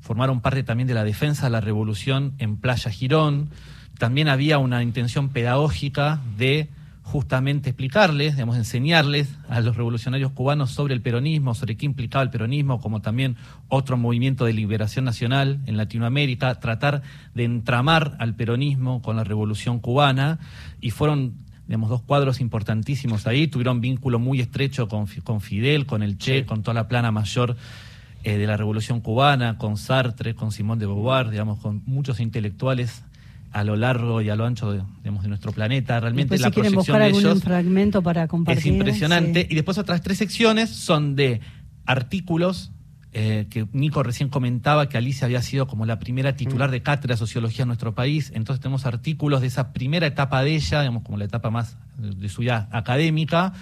[0.00, 3.50] formaron parte también de la defensa de la revolución en Playa Girón.
[3.98, 6.68] También había una intención pedagógica de
[7.10, 12.30] justamente explicarles, digamos, enseñarles a los revolucionarios cubanos sobre el peronismo, sobre qué implicaba el
[12.30, 13.36] peronismo, como también
[13.68, 17.02] otro movimiento de liberación nacional en Latinoamérica, tratar
[17.34, 20.38] de entramar al peronismo con la revolución cubana,
[20.80, 21.34] y fueron
[21.66, 26.18] digamos, dos cuadros importantísimos ahí, tuvieron vínculo muy estrecho con, Fi- con Fidel, con el
[26.18, 27.56] Che, con toda la plana mayor
[28.24, 33.04] eh, de la revolución cubana, con Sartre, con Simón de Beauvoir, digamos, con muchos intelectuales
[33.52, 35.98] a lo largo y a lo ancho de, digamos, de nuestro planeta.
[36.00, 38.58] Realmente Después, la si quieren proyección buscar de algún ellos fragmento para compartir.
[38.58, 39.42] es impresionante.
[39.42, 39.48] sí.
[39.50, 41.40] Y después otras tres secciones son de
[41.84, 42.72] artículos
[43.12, 47.14] eh, que Nico recién comentaba que Alicia había sido como la primera titular de cátedra
[47.14, 48.30] de sociología en nuestro país.
[48.34, 52.14] Entonces tenemos artículos de esa primera etapa de ella, digamos como la etapa más de
[52.14, 53.52] de su vida académica.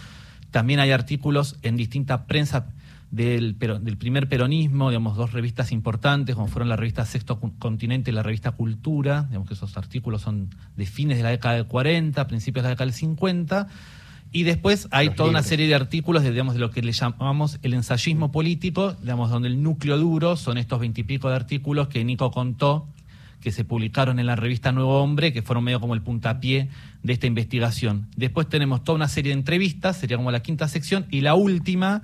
[0.51, 2.67] También hay artículos en distinta prensa
[3.11, 8.11] del, pero- del primer peronismo, digamos, dos revistas importantes, como fueron la revista Sexto Continente
[8.11, 11.67] y la revista Cultura, digamos que esos artículos son de fines de la década del
[11.67, 13.69] 40, principios de la década del 50.
[14.31, 16.93] Y después hay Los toda una serie de artículos de, digamos, de lo que le
[16.93, 22.05] llamamos el ensayismo político, digamos, donde el núcleo duro son estos veintipico de artículos que
[22.05, 22.87] Nico contó,
[23.41, 26.69] que se publicaron en la revista Nuevo Hombre, que fueron medio como el puntapié
[27.03, 28.09] de esta investigación.
[28.17, 32.03] Después tenemos toda una serie de entrevistas, sería como la quinta sección, y la última,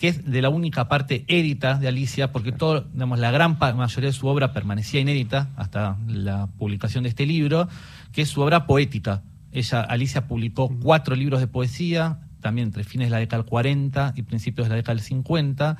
[0.00, 4.08] que es de la única parte édita de Alicia, porque todo, digamos, la gran mayoría
[4.08, 7.68] de su obra permanecía inédita hasta la publicación de este libro,
[8.10, 9.22] que es su obra poética.
[9.52, 14.14] Ella, Alicia publicó cuatro libros de poesía, también entre fines de la década del 40
[14.16, 15.76] y principios de la década del 50,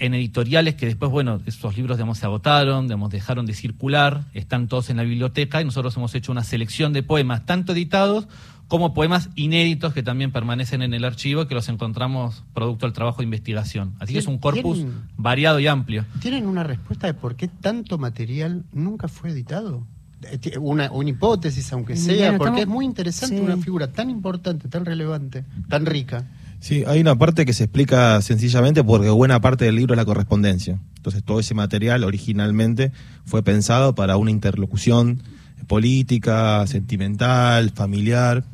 [0.00, 4.66] en editoriales que después, bueno, esos libros digamos, se agotaron, digamos, dejaron de circular, están
[4.66, 8.26] todos en la biblioteca y nosotros hemos hecho una selección de poemas, tanto editados
[8.70, 12.92] como poemas inéditos que también permanecen en el archivo y que los encontramos producto del
[12.94, 13.94] trabajo de investigación.
[13.98, 16.06] Así que es un corpus ¿Tienen- variado y amplio.
[16.20, 19.84] ¿Tienen una respuesta de por qué tanto material nunca fue editado?
[20.22, 23.42] Eh, Una, una hipótesis, aunque sea, porque estamos- es muy interesante Sí.
[23.42, 26.28] una figura tan importante, tan relevante, tan rica.
[26.60, 30.04] Sí, hay una parte que se explica sencillamente porque buena parte del libro es la
[30.04, 30.78] correspondencia.
[30.96, 32.92] Entonces todo ese material originalmente
[33.24, 35.22] fue pensado para una interlocución
[35.66, 38.44] política, sentimental, familiar,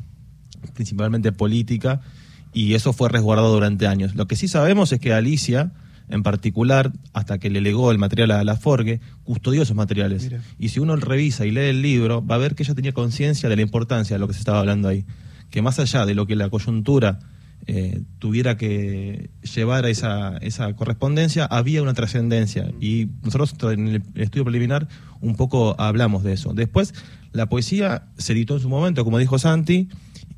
[0.73, 2.01] principalmente política,
[2.53, 4.15] y eso fue resguardado durante años.
[4.15, 5.71] Lo que sí sabemos es que Alicia,
[6.09, 10.23] en particular, hasta que le legó el material a la Forgue, custodió esos materiales.
[10.23, 10.41] Mira.
[10.57, 13.49] Y si uno revisa y lee el libro, va a ver que ella tenía conciencia
[13.49, 15.05] de la importancia de lo que se estaba hablando ahí.
[15.49, 17.19] Que más allá de lo que la coyuntura
[17.69, 22.71] eh, tuviera que llevar a esa, esa correspondencia, había una trascendencia.
[22.79, 24.87] Y nosotros en el estudio preliminar
[25.19, 26.53] un poco hablamos de eso.
[26.53, 26.93] Después,
[27.33, 29.89] la poesía se editó en su momento, como dijo Santi,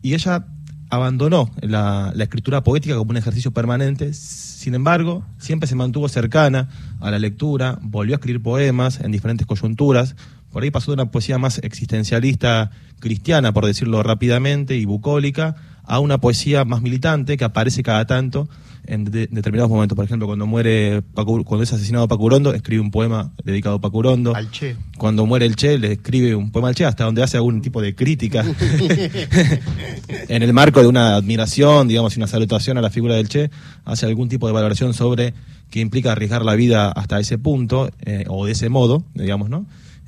[0.02, 0.46] y ella
[0.90, 6.70] abandonó la, escritura poética como un ejercicio permanente, sin embargo, siempre se mantuvo cercana
[7.00, 10.16] a la lectura, volvió a escribir poemas en diferentes coyunturas,
[10.52, 16.00] por ahí pasó de una poesía más existencialista cristiana, por decirlo rápidamente, y bucólica, a
[16.00, 18.50] una poesía más militante que aparece cada tanto
[18.86, 19.96] en de- determinados momentos.
[19.96, 24.36] Por ejemplo, cuando muere Pacu- cuando es asesinado Pacurondo, escribe un poema dedicado a Pacurondo.
[24.36, 24.76] Al Che.
[24.98, 27.82] Cuando muere el Che, le escribe un poema al Che, hasta donde hace algún tipo
[27.82, 28.44] de crítica
[30.28, 33.50] en el marco de una admiración, digamos, y una salutación a la figura del Che,
[33.86, 35.34] hace algún tipo de valoración sobre
[35.70, 39.66] qué implica arriesgar la vida hasta ese punto, eh, o de ese modo, digamos, ¿no?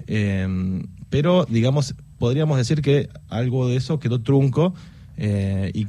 [0.07, 0.47] Eh,
[1.09, 4.73] pero, digamos, podríamos decir que algo de eso quedó trunco
[5.17, 5.87] eh, y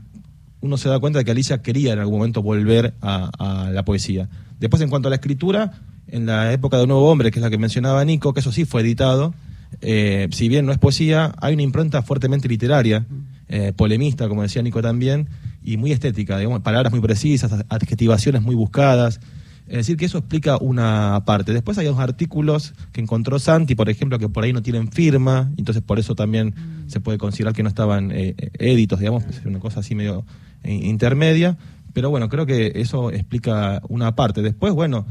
[0.62, 4.28] uno se da cuenta de que Alicia quería en algún momento volver a, la poesía.
[4.58, 5.72] Después, en cuanto a la escritura,
[6.08, 8.64] en la época de Nuevo Hombre, que es la que mencionaba Nico, que eso sí
[8.64, 9.34] fue editado,
[9.80, 13.04] eh, si bien no es poesía, hay una impronta fuertemente literaria,
[13.48, 15.28] eh, polemista, como decía Nico también,
[15.64, 19.20] y muy estética, digamos, palabras muy precisas, adjetivaciones muy buscadas.
[19.66, 21.52] Es decir, que eso explica una parte.
[21.52, 25.50] Después hay unos artículos que encontró Santi, por ejemplo, que por ahí no tienen firma,
[25.56, 26.54] entonces por eso también
[26.86, 30.26] se puede considerar que no estaban eh, éditos, digamos, una cosa así medio eh,
[30.64, 31.56] intermedia.
[31.92, 34.42] Pero bueno, creo que eso explica una parte.
[34.42, 35.06] Después, bueno,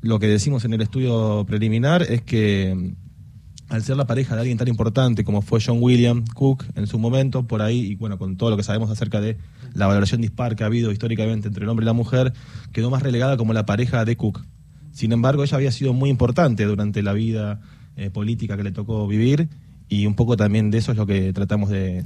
[0.00, 4.42] lo que decimos en el estudio preliminar es que mm, al ser la pareja de
[4.42, 8.18] alguien tan importante como fue John William Cook en su momento, por ahí, y bueno,
[8.18, 9.38] con todo lo que sabemos acerca de
[9.72, 12.32] la valoración dispar que ha habido históricamente entre el hombre y la mujer,
[12.72, 14.44] quedó más relegada como la pareja de Cook.
[14.92, 17.60] Sin embargo, ella había sido muy importante durante la vida
[17.96, 19.48] eh, política que le tocó vivir
[19.94, 22.02] y un poco también de eso es lo que tratamos de,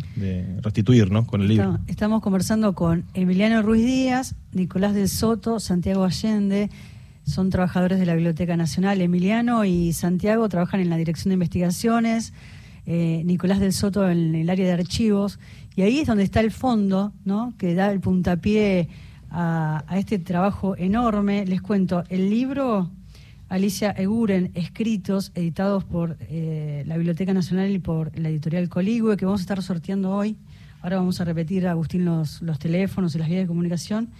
[0.60, 1.26] restituir ¿no?
[1.26, 1.78] con el libro.
[1.86, 6.68] Estamos, conversando con Emiliano Ruiz Díaz, Nicolás del Soto, Santiago Allende.
[7.24, 9.00] Son trabajadores de la Biblioteca Nacional.
[9.00, 12.34] Emiliano y Santiago trabajan en la Dirección de Investigaciones.
[12.84, 15.38] eh, Nicolás del Soto en el área de archivos.
[15.74, 17.54] Y ahí es donde está el fondo, ¿no?
[17.56, 18.88] que da el puntapié
[19.30, 21.46] a este trabajo enorme.
[21.46, 22.90] Les cuento, el libro
[23.48, 29.24] Alicia Eguren, escritos, editados por eh, la Biblioteca Nacional y por la editorial Coligüe, que
[29.24, 30.36] vamos a estar sorteando hoy.
[30.82, 34.10] Ahora vamos a repetir, Agustín, los, los teléfonos y las vías de comunicación.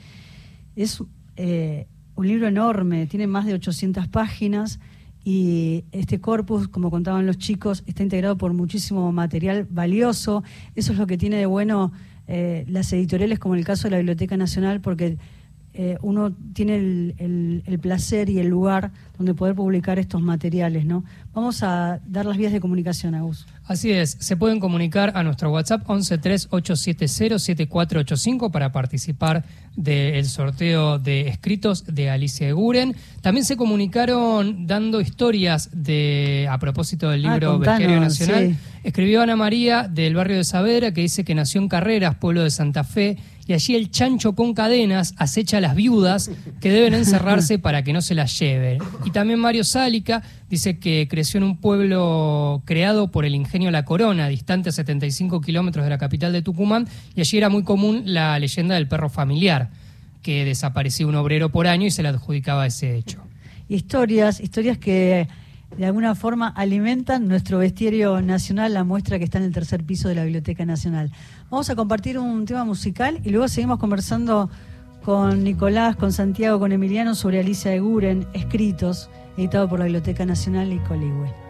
[0.77, 1.03] Es
[1.37, 4.81] eh, un libro enorme, tiene más de 800 páginas
[5.25, 10.43] y este corpus, como contaban los chicos, está integrado por muchísimo material valioso.
[10.75, 11.93] Eso es lo que tiene de bueno
[12.29, 15.19] eh, las editoriales, como en el caso de la Biblioteca Nacional, porque
[15.81, 20.85] eh, uno tiene el, el- el placer y el lugar donde poder publicar estos materiales.
[20.85, 21.05] ¿no?
[21.33, 23.47] Vamos a dar las vías de comunicación, Agus.
[23.65, 29.45] Así es, se pueden comunicar a nuestro WhatsApp 1138707485 para participar
[29.77, 32.97] del sorteo de escritos de Alicia Eguren.
[33.21, 38.49] También se comunicaron dando historias de a propósito del Ah, libro contanos, Bestiario Nacional.
[38.55, 38.59] sí.
[38.85, 42.51] Escribió Ana María del barrio de Saavedra que dice que nació en Carreras, pueblo de
[42.51, 43.19] Santa Fe,
[43.49, 46.31] y allí el chancho con cadenas acecha a las viudas
[46.61, 48.79] que deben encerrarse para que no se las lleven.
[49.07, 53.87] Y también Mario Sálica dice que creció en un pueblo creado por el ingenio La
[53.87, 56.87] Corona, distante a 75 kilómetros de la capital de Tucumán,
[57.17, 59.71] y allí era muy común la leyenda del perro familiar,
[60.23, 63.23] que desaparecía un obrero por año y se le adjudicaba ese hecho.
[63.71, 65.27] historias, historias que
[65.77, 70.09] de alguna forma alimentan nuestro bestiario nacional, la muestra que está en el tercer piso
[70.09, 71.13] de la Biblioteca Nacional.
[71.51, 74.51] Vamos a compartir un tema musical y luego seguimos conversando
[75.05, 80.27] con Nicolás, con Santiago, con Emiliano sobre Alicia de Guren, escritos, editado por la Biblioteca
[80.27, 81.48] Nacional y Coligüe.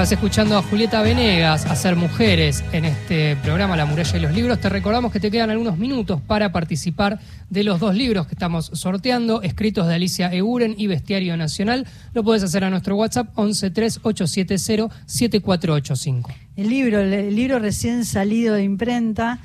[0.00, 4.58] Estás escuchando a Julieta Venegas hacer mujeres en este programa La muralla y los libros.
[4.58, 7.20] Te recordamos que te quedan algunos minutos para participar
[7.50, 11.86] de los dos libros que estamos sorteando, escritos de Alicia Eguren y Bestiario Nacional.
[12.14, 16.32] Lo puedes hacer a nuestro WhatsApp 1138707485.
[16.56, 19.40] El libro, el libro recién salido de imprenta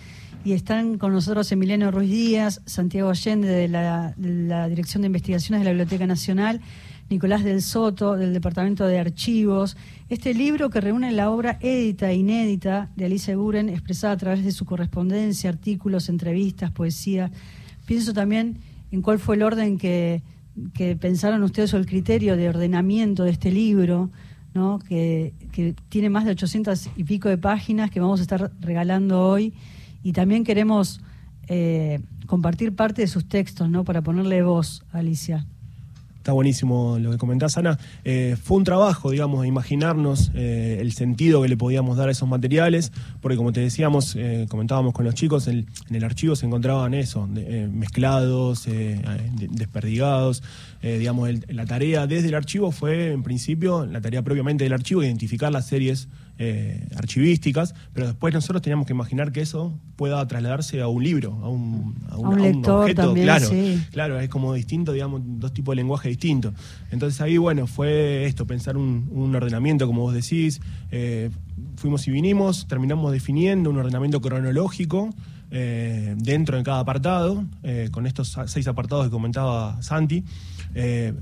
[0.46, 5.08] y están con nosotros Emiliano Ruiz Díaz, Santiago Allende de la, de la Dirección de
[5.08, 6.62] Investigaciones de la Biblioteca Nacional,
[7.10, 9.78] Nicolás del Soto del Departamento de Archivos.
[10.10, 14.44] Este libro que reúne la obra édita e inédita de Alicia Guren, expresada a través
[14.44, 17.32] de su correspondencia, artículos, entrevistas, poesía.
[17.86, 18.58] Pienso también
[18.92, 20.24] en cuál fue el orden que,
[21.00, 24.10] pensaron ustedes o el criterio de ordenamiento de este libro.
[24.56, 24.80] ¿no?
[24.80, 25.34] Que,
[25.90, 29.54] tiene más de 800 y pico de páginas que vamos a estar regalando hoy
[30.02, 31.02] y también queremos
[31.48, 33.84] eh, compartir parte de sus textos, ¿no?
[33.84, 35.46] Para ponerle voz, Alicia.
[36.26, 37.78] Está buenísimo lo que comentás, Ana.
[38.04, 42.12] Eh, fue un trabajo, digamos, de imaginarnos eh, el sentido que le podíamos dar a
[42.14, 46.48] esos materiales, porque como te decíamos, eh, comentábamos con los chicos, en el archivo se
[46.48, 49.00] encontraban eso, de- mezclados, de-
[49.52, 50.42] desperdigados.
[50.88, 54.74] Eh, digamos, el- la tarea desde el archivo fue, en principio, la tarea propiamente del
[54.74, 56.08] archivo, identificar las series
[56.38, 61.32] eh, archivísticas, pero después nosotros teníamos que imaginar que eso pueda trasladarse a un libro,
[61.42, 63.48] a un, A un lector objeto, también, claro.
[63.50, 63.82] sí.
[63.92, 66.54] Claro, es como distinto, digamos, dos tipos de lenguaje distintos.
[66.92, 70.60] Entonces ahí, bueno, fue esto, pensar un, un ordenamiento, como vos decís.
[70.92, 71.30] eh,
[71.78, 75.10] fuimos y vinimos, terminamos definiendo un ordenamiento cronológico
[75.52, 77.46] eh, dentro de cada apartado,
[77.92, 80.24] con estos seis apartados que comentaba Santi.
[80.76, 81.14] Eh,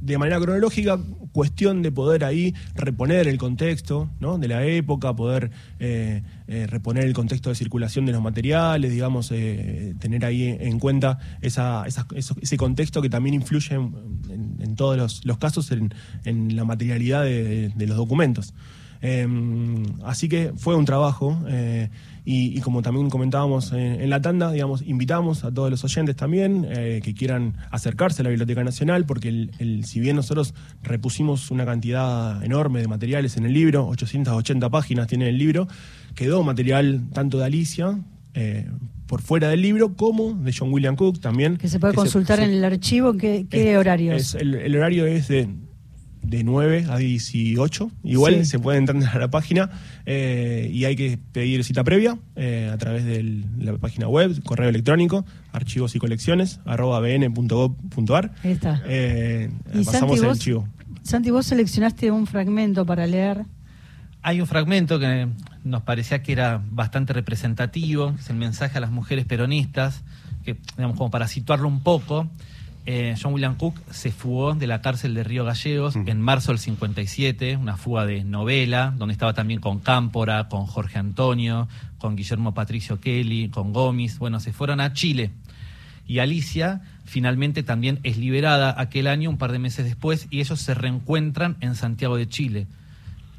[0.00, 0.96] de manera cronológica,
[1.32, 4.38] cuestión de poder ahí reponer el contexto ¿no?
[4.38, 5.50] de la época, poder
[5.80, 10.78] eh, eh, reponer el contexto de circulación de los materiales, digamos, eh, tener ahí en
[10.78, 13.92] cuenta esa, esa- eso- ese contexto que también influye en,
[14.30, 15.92] en- en todos los, los casos en,
[16.24, 18.54] en la materialidad de, de los documentos.
[19.04, 19.26] Eh,
[20.04, 21.90] así que fue un trabajo eh,
[22.24, 26.14] y, y como también comentábamos en, en la tanda, digamos, invitamos a todos los oyentes
[26.14, 30.54] también eh, que quieran acercarse a la Biblioteca Nacional porque el, el- si bien nosotros
[30.84, 35.66] repusimos una cantidad enorme de materiales en el libro, 880 páginas tiene el libro,
[36.14, 37.98] quedó material tanto de Alicia
[38.34, 38.68] eh,
[39.08, 41.56] por fuera del libro como de John William Cook también.
[41.56, 43.14] Que se puede consultar se- en el archivo.
[43.14, 44.14] ¿Qué, qué es- horarios?
[44.16, 45.48] es- el, el horario es de,
[46.22, 47.90] de 9 a 18.
[48.04, 48.44] Igual Sí.
[48.46, 49.70] se puede entrar a la página
[50.06, 54.68] eh, y hay que pedir cita previa eh, a través de la página web, correo
[54.68, 58.32] electrónico, archivos y colecciones, arroba bn.gov.ar.
[58.44, 58.80] Ahí está.
[58.86, 60.68] Eh, Y pasamos Santi, el vos- chivo.
[61.02, 63.44] Santi, vos seleccionaste un fragmento para leer.
[64.22, 65.26] Hay un fragmento que
[65.64, 70.02] nos parecía que era bastante representativo, que es el mensaje a las mujeres peronistas,
[70.44, 72.28] que, digamos, como para situarlo un poco,
[72.84, 76.58] eh, John William Cook se fugó de la cárcel de Río Gallegos en marzo del
[76.58, 81.68] 57, una fuga de novela, donde estaba también con Cámpora, con Jorge Antonio,
[81.98, 85.30] con Guillermo Patricio Kelly, con Gómez, bueno, se fueron a Chile.
[86.08, 90.60] Y Alicia finalmente también es liberada aquel año, un par de meses después, y ellos
[90.60, 92.66] se reencuentran en Santiago de Chile.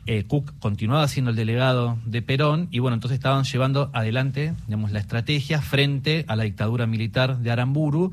[0.06, 4.92] Eh, Cook continuaba siendo el delegado de Perón y bueno, entonces estaban llevando adelante digamos,
[4.92, 8.12] la estrategia frente a la dictadura militar de Aramburu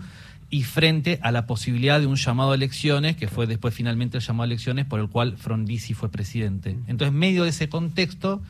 [0.50, 4.24] y frente a la posibilidad de un llamado a elecciones, que fue después finalmente el
[4.24, 6.70] llamado a elecciones por el cual Frondizi fue presidente.
[6.88, 8.42] Entonces, en medio de ese contexto,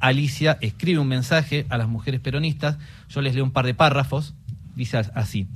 [0.00, 2.78] Alicia escribe un mensaje a las mujeres peronistas,
[3.08, 4.34] yo les leo un par de párrafos,
[4.74, 5.46] dice así,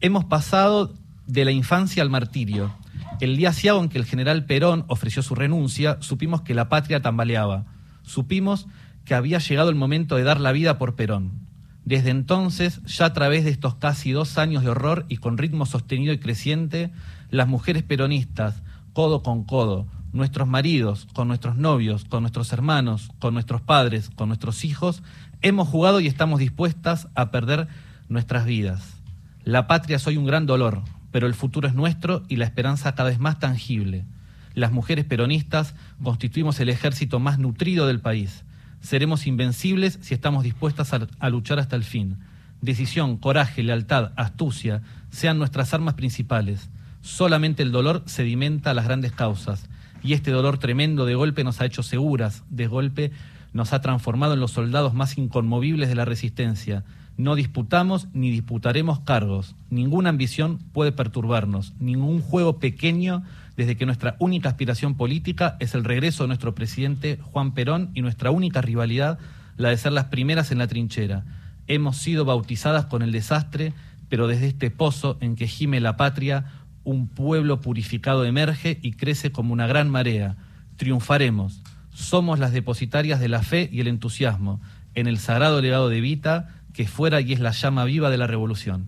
[0.00, 0.92] hemos pasado
[1.26, 2.74] de la infancia al martirio.
[3.20, 7.02] El día ciago en que el general Perón ofreció su renuncia, supimos que la patria
[7.02, 7.66] tambaleaba.
[8.02, 8.66] Supimos
[9.04, 11.43] que había llegado el momento de dar la vida por Perón.
[11.84, 15.66] Desde entonces, ya a través de estos casi dos años de horror y con ritmo
[15.66, 16.90] sostenido y creciente,
[17.30, 18.62] las mujeres peronistas,
[18.94, 24.28] codo con codo, nuestros maridos, con nuestros novios, con nuestros hermanos, con nuestros padres, con
[24.28, 25.02] nuestros hijos,
[25.42, 27.68] hemos jugado y estamos dispuestas a perder
[28.08, 28.94] nuestras vidas.
[29.42, 32.94] La patria es hoy un gran dolor, pero el futuro es nuestro y la esperanza
[32.94, 34.06] cada vez más tangible.
[34.54, 38.43] Las mujeres peronistas constituimos el ejército más nutrido del país.
[38.84, 42.18] Seremos invencibles si estamos dispuestas a, a luchar hasta el fin.
[42.60, 46.68] Decisión, coraje, lealtad, astucia sean nuestras armas principales.
[47.00, 49.70] Solamente el dolor sedimenta las grandes causas.
[50.02, 53.10] Y este dolor tremendo de golpe nos ha hecho seguras, de golpe
[53.54, 56.84] nos ha transformado en los soldados más inconmovibles de la resistencia.
[57.16, 59.54] No disputamos ni disputaremos cargos.
[59.70, 63.22] Ninguna ambición puede perturbarnos, ningún juego pequeño
[63.56, 68.02] desde que nuestra única aspiración política es el regreso de nuestro presidente Juan Perón y
[68.02, 69.18] nuestra única rivalidad
[69.56, 71.24] la de ser las primeras en la trinchera.
[71.68, 73.72] Hemos sido bautizadas con el desastre,
[74.08, 76.46] pero desde este pozo en que gime la patria,
[76.82, 80.36] un pueblo purificado emerge y crece como una gran marea.
[80.76, 81.62] Triunfaremos.
[81.92, 84.60] Somos las depositarias de la fe y el entusiasmo
[84.94, 88.26] en el sagrado legado de Vita, que fuera y es la llama viva de la
[88.26, 88.86] revolución.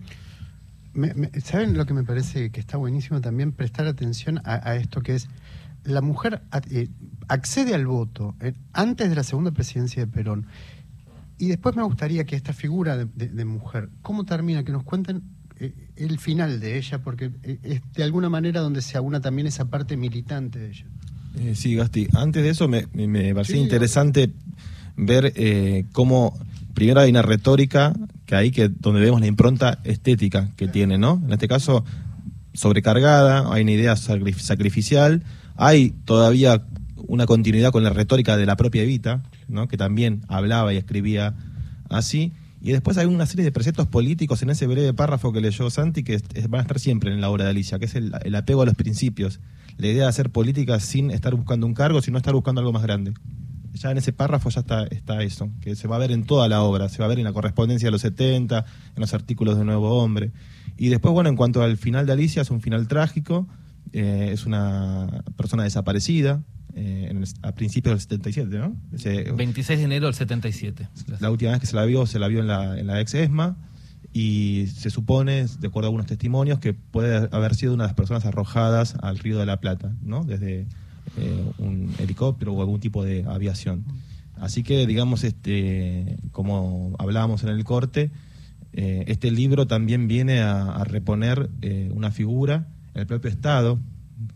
[0.93, 3.51] Me- me- ¿Saben lo que me parece que está buenísimo también?
[3.51, 5.27] Prestar atención a, a esto que es,
[5.83, 6.89] la mujer eh,
[7.27, 10.45] accede al voto eh, antes de la segunda presidencia de Perón.
[11.39, 14.63] Y después me gustaría que esta figura de, de- de mujer, ¿cómo termina?
[14.63, 15.21] Que nos cuenten
[15.59, 19.47] eh, el final de ella, porque eh, es de alguna manera donde se aúna también
[19.47, 20.85] esa parte militante de ella.
[21.39, 22.07] Eh, sí, Gasti.
[22.13, 24.31] Antes de eso me, me- me parecía Sí, interesante
[24.95, 26.33] ver eh, cómo
[26.77, 27.91] primero hay una retórica
[28.27, 31.19] que ahí que donde vemos la impronta estética que tiene, ¿no?
[31.25, 31.83] En este caso
[32.53, 35.23] sobrecargada, hay una idea sacri- sacrificial,
[35.55, 36.61] hay todavía
[37.07, 39.67] una continuidad con la retórica de la propia Evita, ¿no?
[39.67, 41.33] Que también hablaba y escribía
[41.89, 42.31] así.
[42.61, 46.03] Y después hay una serie de preceptos políticos en ese breve párrafo que leyó Santi
[46.03, 48.61] que van a estar siempre en la obra de Alicia, que es el, el apego
[48.61, 49.39] a los principios,
[49.77, 52.83] la idea de hacer política sin estar buscando un cargo, sino estar buscando algo más
[52.83, 53.13] grande.
[53.77, 56.47] Ya en ese párrafo ya está, está eso, que se va a ver en toda
[56.49, 58.65] la obra, se va a ver en la correspondencia de los 70,
[58.95, 60.31] en los artículos de Nuevo Hombre.
[60.77, 63.47] Y después, bueno, en cuanto al final de Alicia, es un final trágico,
[63.93, 66.43] eh, es una persona desaparecida,
[66.75, 68.75] eh, en el- a principios del 77, ¿no?
[68.93, 70.87] Ese- 26 de enero del 77.
[71.19, 73.13] la última vez que se la vio, se la vio en la, en la ex
[73.15, 73.57] ESMA
[74.13, 77.95] y se supone, de acuerdo a algunos testimonios, que puede haber sido una de las
[77.95, 80.23] personas arrojadas al río de la Plata, ¿no?
[80.23, 80.67] Desde
[81.17, 83.83] eh, un helicóptero o algún tipo de aviación.
[84.35, 88.11] Así que, digamos, este, como hablábamos en el corte,
[88.73, 93.79] eh, este libro también viene a, reponer eh, una figura, el propio Estado,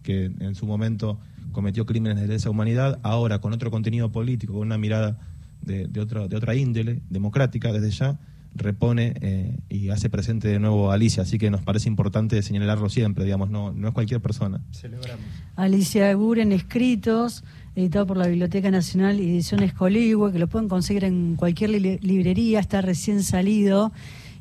[0.01, 1.19] que en su momento
[1.51, 5.19] cometió crímenes de lesa humanidad, ahora con otro contenido político, con una mirada
[5.61, 8.19] de, de, de otra índole, democrática desde ya,
[8.53, 12.89] repone eh, y hace presente de nuevo a Alicia, así que nos parece importante señalarlo
[12.89, 14.61] siempre, digamos, no, no es cualquier persona.
[14.71, 15.25] Celebramos.
[15.55, 17.43] Alicia Guren Escritos,
[17.75, 21.99] editado por la Biblioteca Nacional y Ediciones Coligüe, que lo pueden conseguir en cualquier li-
[21.99, 23.91] librería, está recién salido.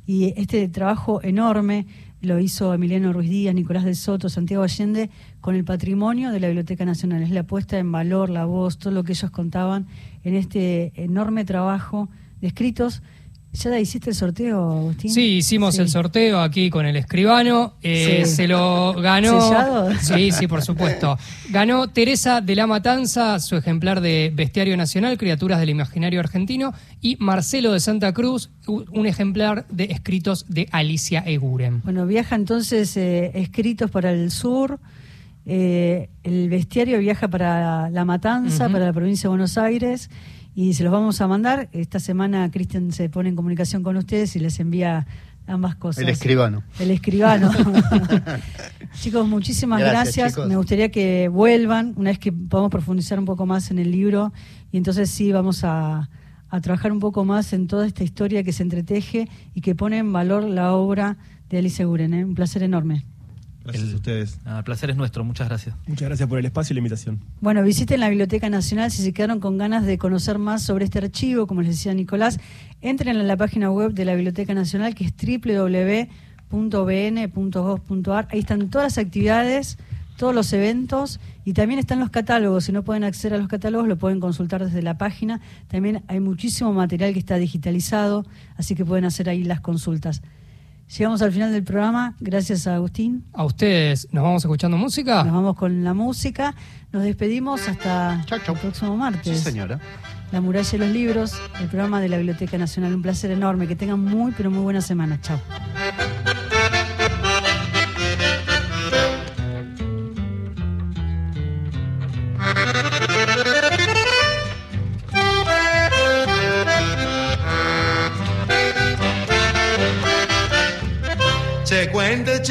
[0.07, 1.87] Y este trabajo enorme
[2.21, 5.09] lo hizo Emiliano Ruiz Díaz, Nicolás de Soto, Santiago Allende,
[5.41, 7.23] con el patrimonio de la Biblioteca Nacional.
[7.23, 9.87] Es la puesta en valor, la voz, todo lo que ellos contaban
[10.25, 12.09] en este enorme trabajo
[12.41, 13.03] de escritos.
[13.53, 15.11] ¿Ya hiciste el sorteo, Agustín?
[15.11, 15.81] Sí, hicimos Sí.
[15.83, 17.75] el sorteo aquí con el escribano.
[17.83, 18.37] Eh, Sí.
[18.37, 19.41] Se lo ganó.
[19.41, 19.91] ¿Sellado?
[20.01, 21.19] Sí, sí, por supuesto.
[21.51, 27.17] Ganó Teresa de la Matanza, su ejemplar de Bestiario Nacional, Criaturas del Imaginario Argentino, y
[27.19, 31.81] Marcelo de Santa Cruz, un ejemplar de escritos de Alicia Eguren.
[31.83, 34.79] Bueno, viaja entonces eh, escritos para el sur.
[35.47, 40.09] eh, el bestiario viaja para La Matanza, para la provincia de Buenos Aires.
[40.55, 41.69] Y se los vamos a mandar.
[41.73, 45.07] Esta semana Cristian se pone en comunicación con ustedes y les envía
[45.47, 46.03] ambas cosas.
[46.03, 46.63] El escribano.
[46.79, 47.51] El escribano.
[48.95, 50.37] chicos, muchísimas Gracias.
[50.39, 54.33] Me gustaría que vuelvan una vez que podamos profundizar un poco más en el libro.
[54.73, 56.09] Y entonces sí vamos a,
[56.49, 59.99] a trabajar un poco más en toda esta historia que se entreteje y que pone
[59.99, 61.17] en valor la obra
[61.49, 62.15] de Alice Guren.
[62.15, 62.25] ¿eh?
[62.25, 63.05] Un placer enorme.
[63.65, 64.39] Gracias a ustedes.
[64.47, 65.77] El placer es nuestro, muchas gracias.
[65.87, 67.21] Muchas gracias por el espacio y la invitación.
[67.41, 70.99] Bueno, visiten la Biblioteca Nacional si se quedaron con ganas de conocer más sobre este
[70.99, 72.41] archivo, como les decía Nicolás,
[72.81, 75.13] entren en la página web de la Biblioteca Nacional que es
[76.51, 78.29] www.bn.gov.ar.
[78.31, 79.77] Ahí están todas las actividades,
[80.17, 82.65] todos los eventos y también están los catálogos.
[82.65, 85.43] Si no pueden acceder a los catálogos, lo pueden consultar desde la página.
[85.69, 88.25] También hay muchísimo material que está digitalizado,
[88.57, 90.23] así que pueden hacer ahí las consultas.
[90.97, 92.15] Llegamos al final del programa.
[92.19, 93.25] Gracias a Agustín.
[93.33, 95.23] A ustedes, ¿nos vamos escuchando música?
[95.23, 96.55] Nos vamos con la música.
[96.91, 98.55] Nos despedimos hasta Chau, chau.
[98.57, 99.39] el próximo martes.
[99.39, 99.79] Sí, señora.
[100.33, 102.95] La muralla de los libros, el programa de la Biblioteca Nacional.
[102.95, 103.69] Un placer enorme.
[103.69, 105.21] Que tengan muy, pero muy buena semana.
[105.21, 105.39] Chao.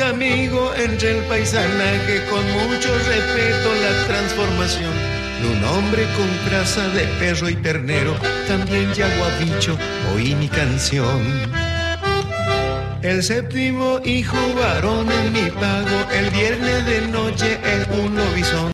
[0.10, 4.92] Chamigo, entre el paisanaje con mucho respeto la transformación
[5.40, 8.16] de un hombre con grasa de perro y ternero,
[8.48, 9.78] también yaguabicho,
[10.16, 11.22] oí mi canción.
[13.04, 18.68] El séptimo hijo varón en mi pago, el viernes de noche en un lobizón.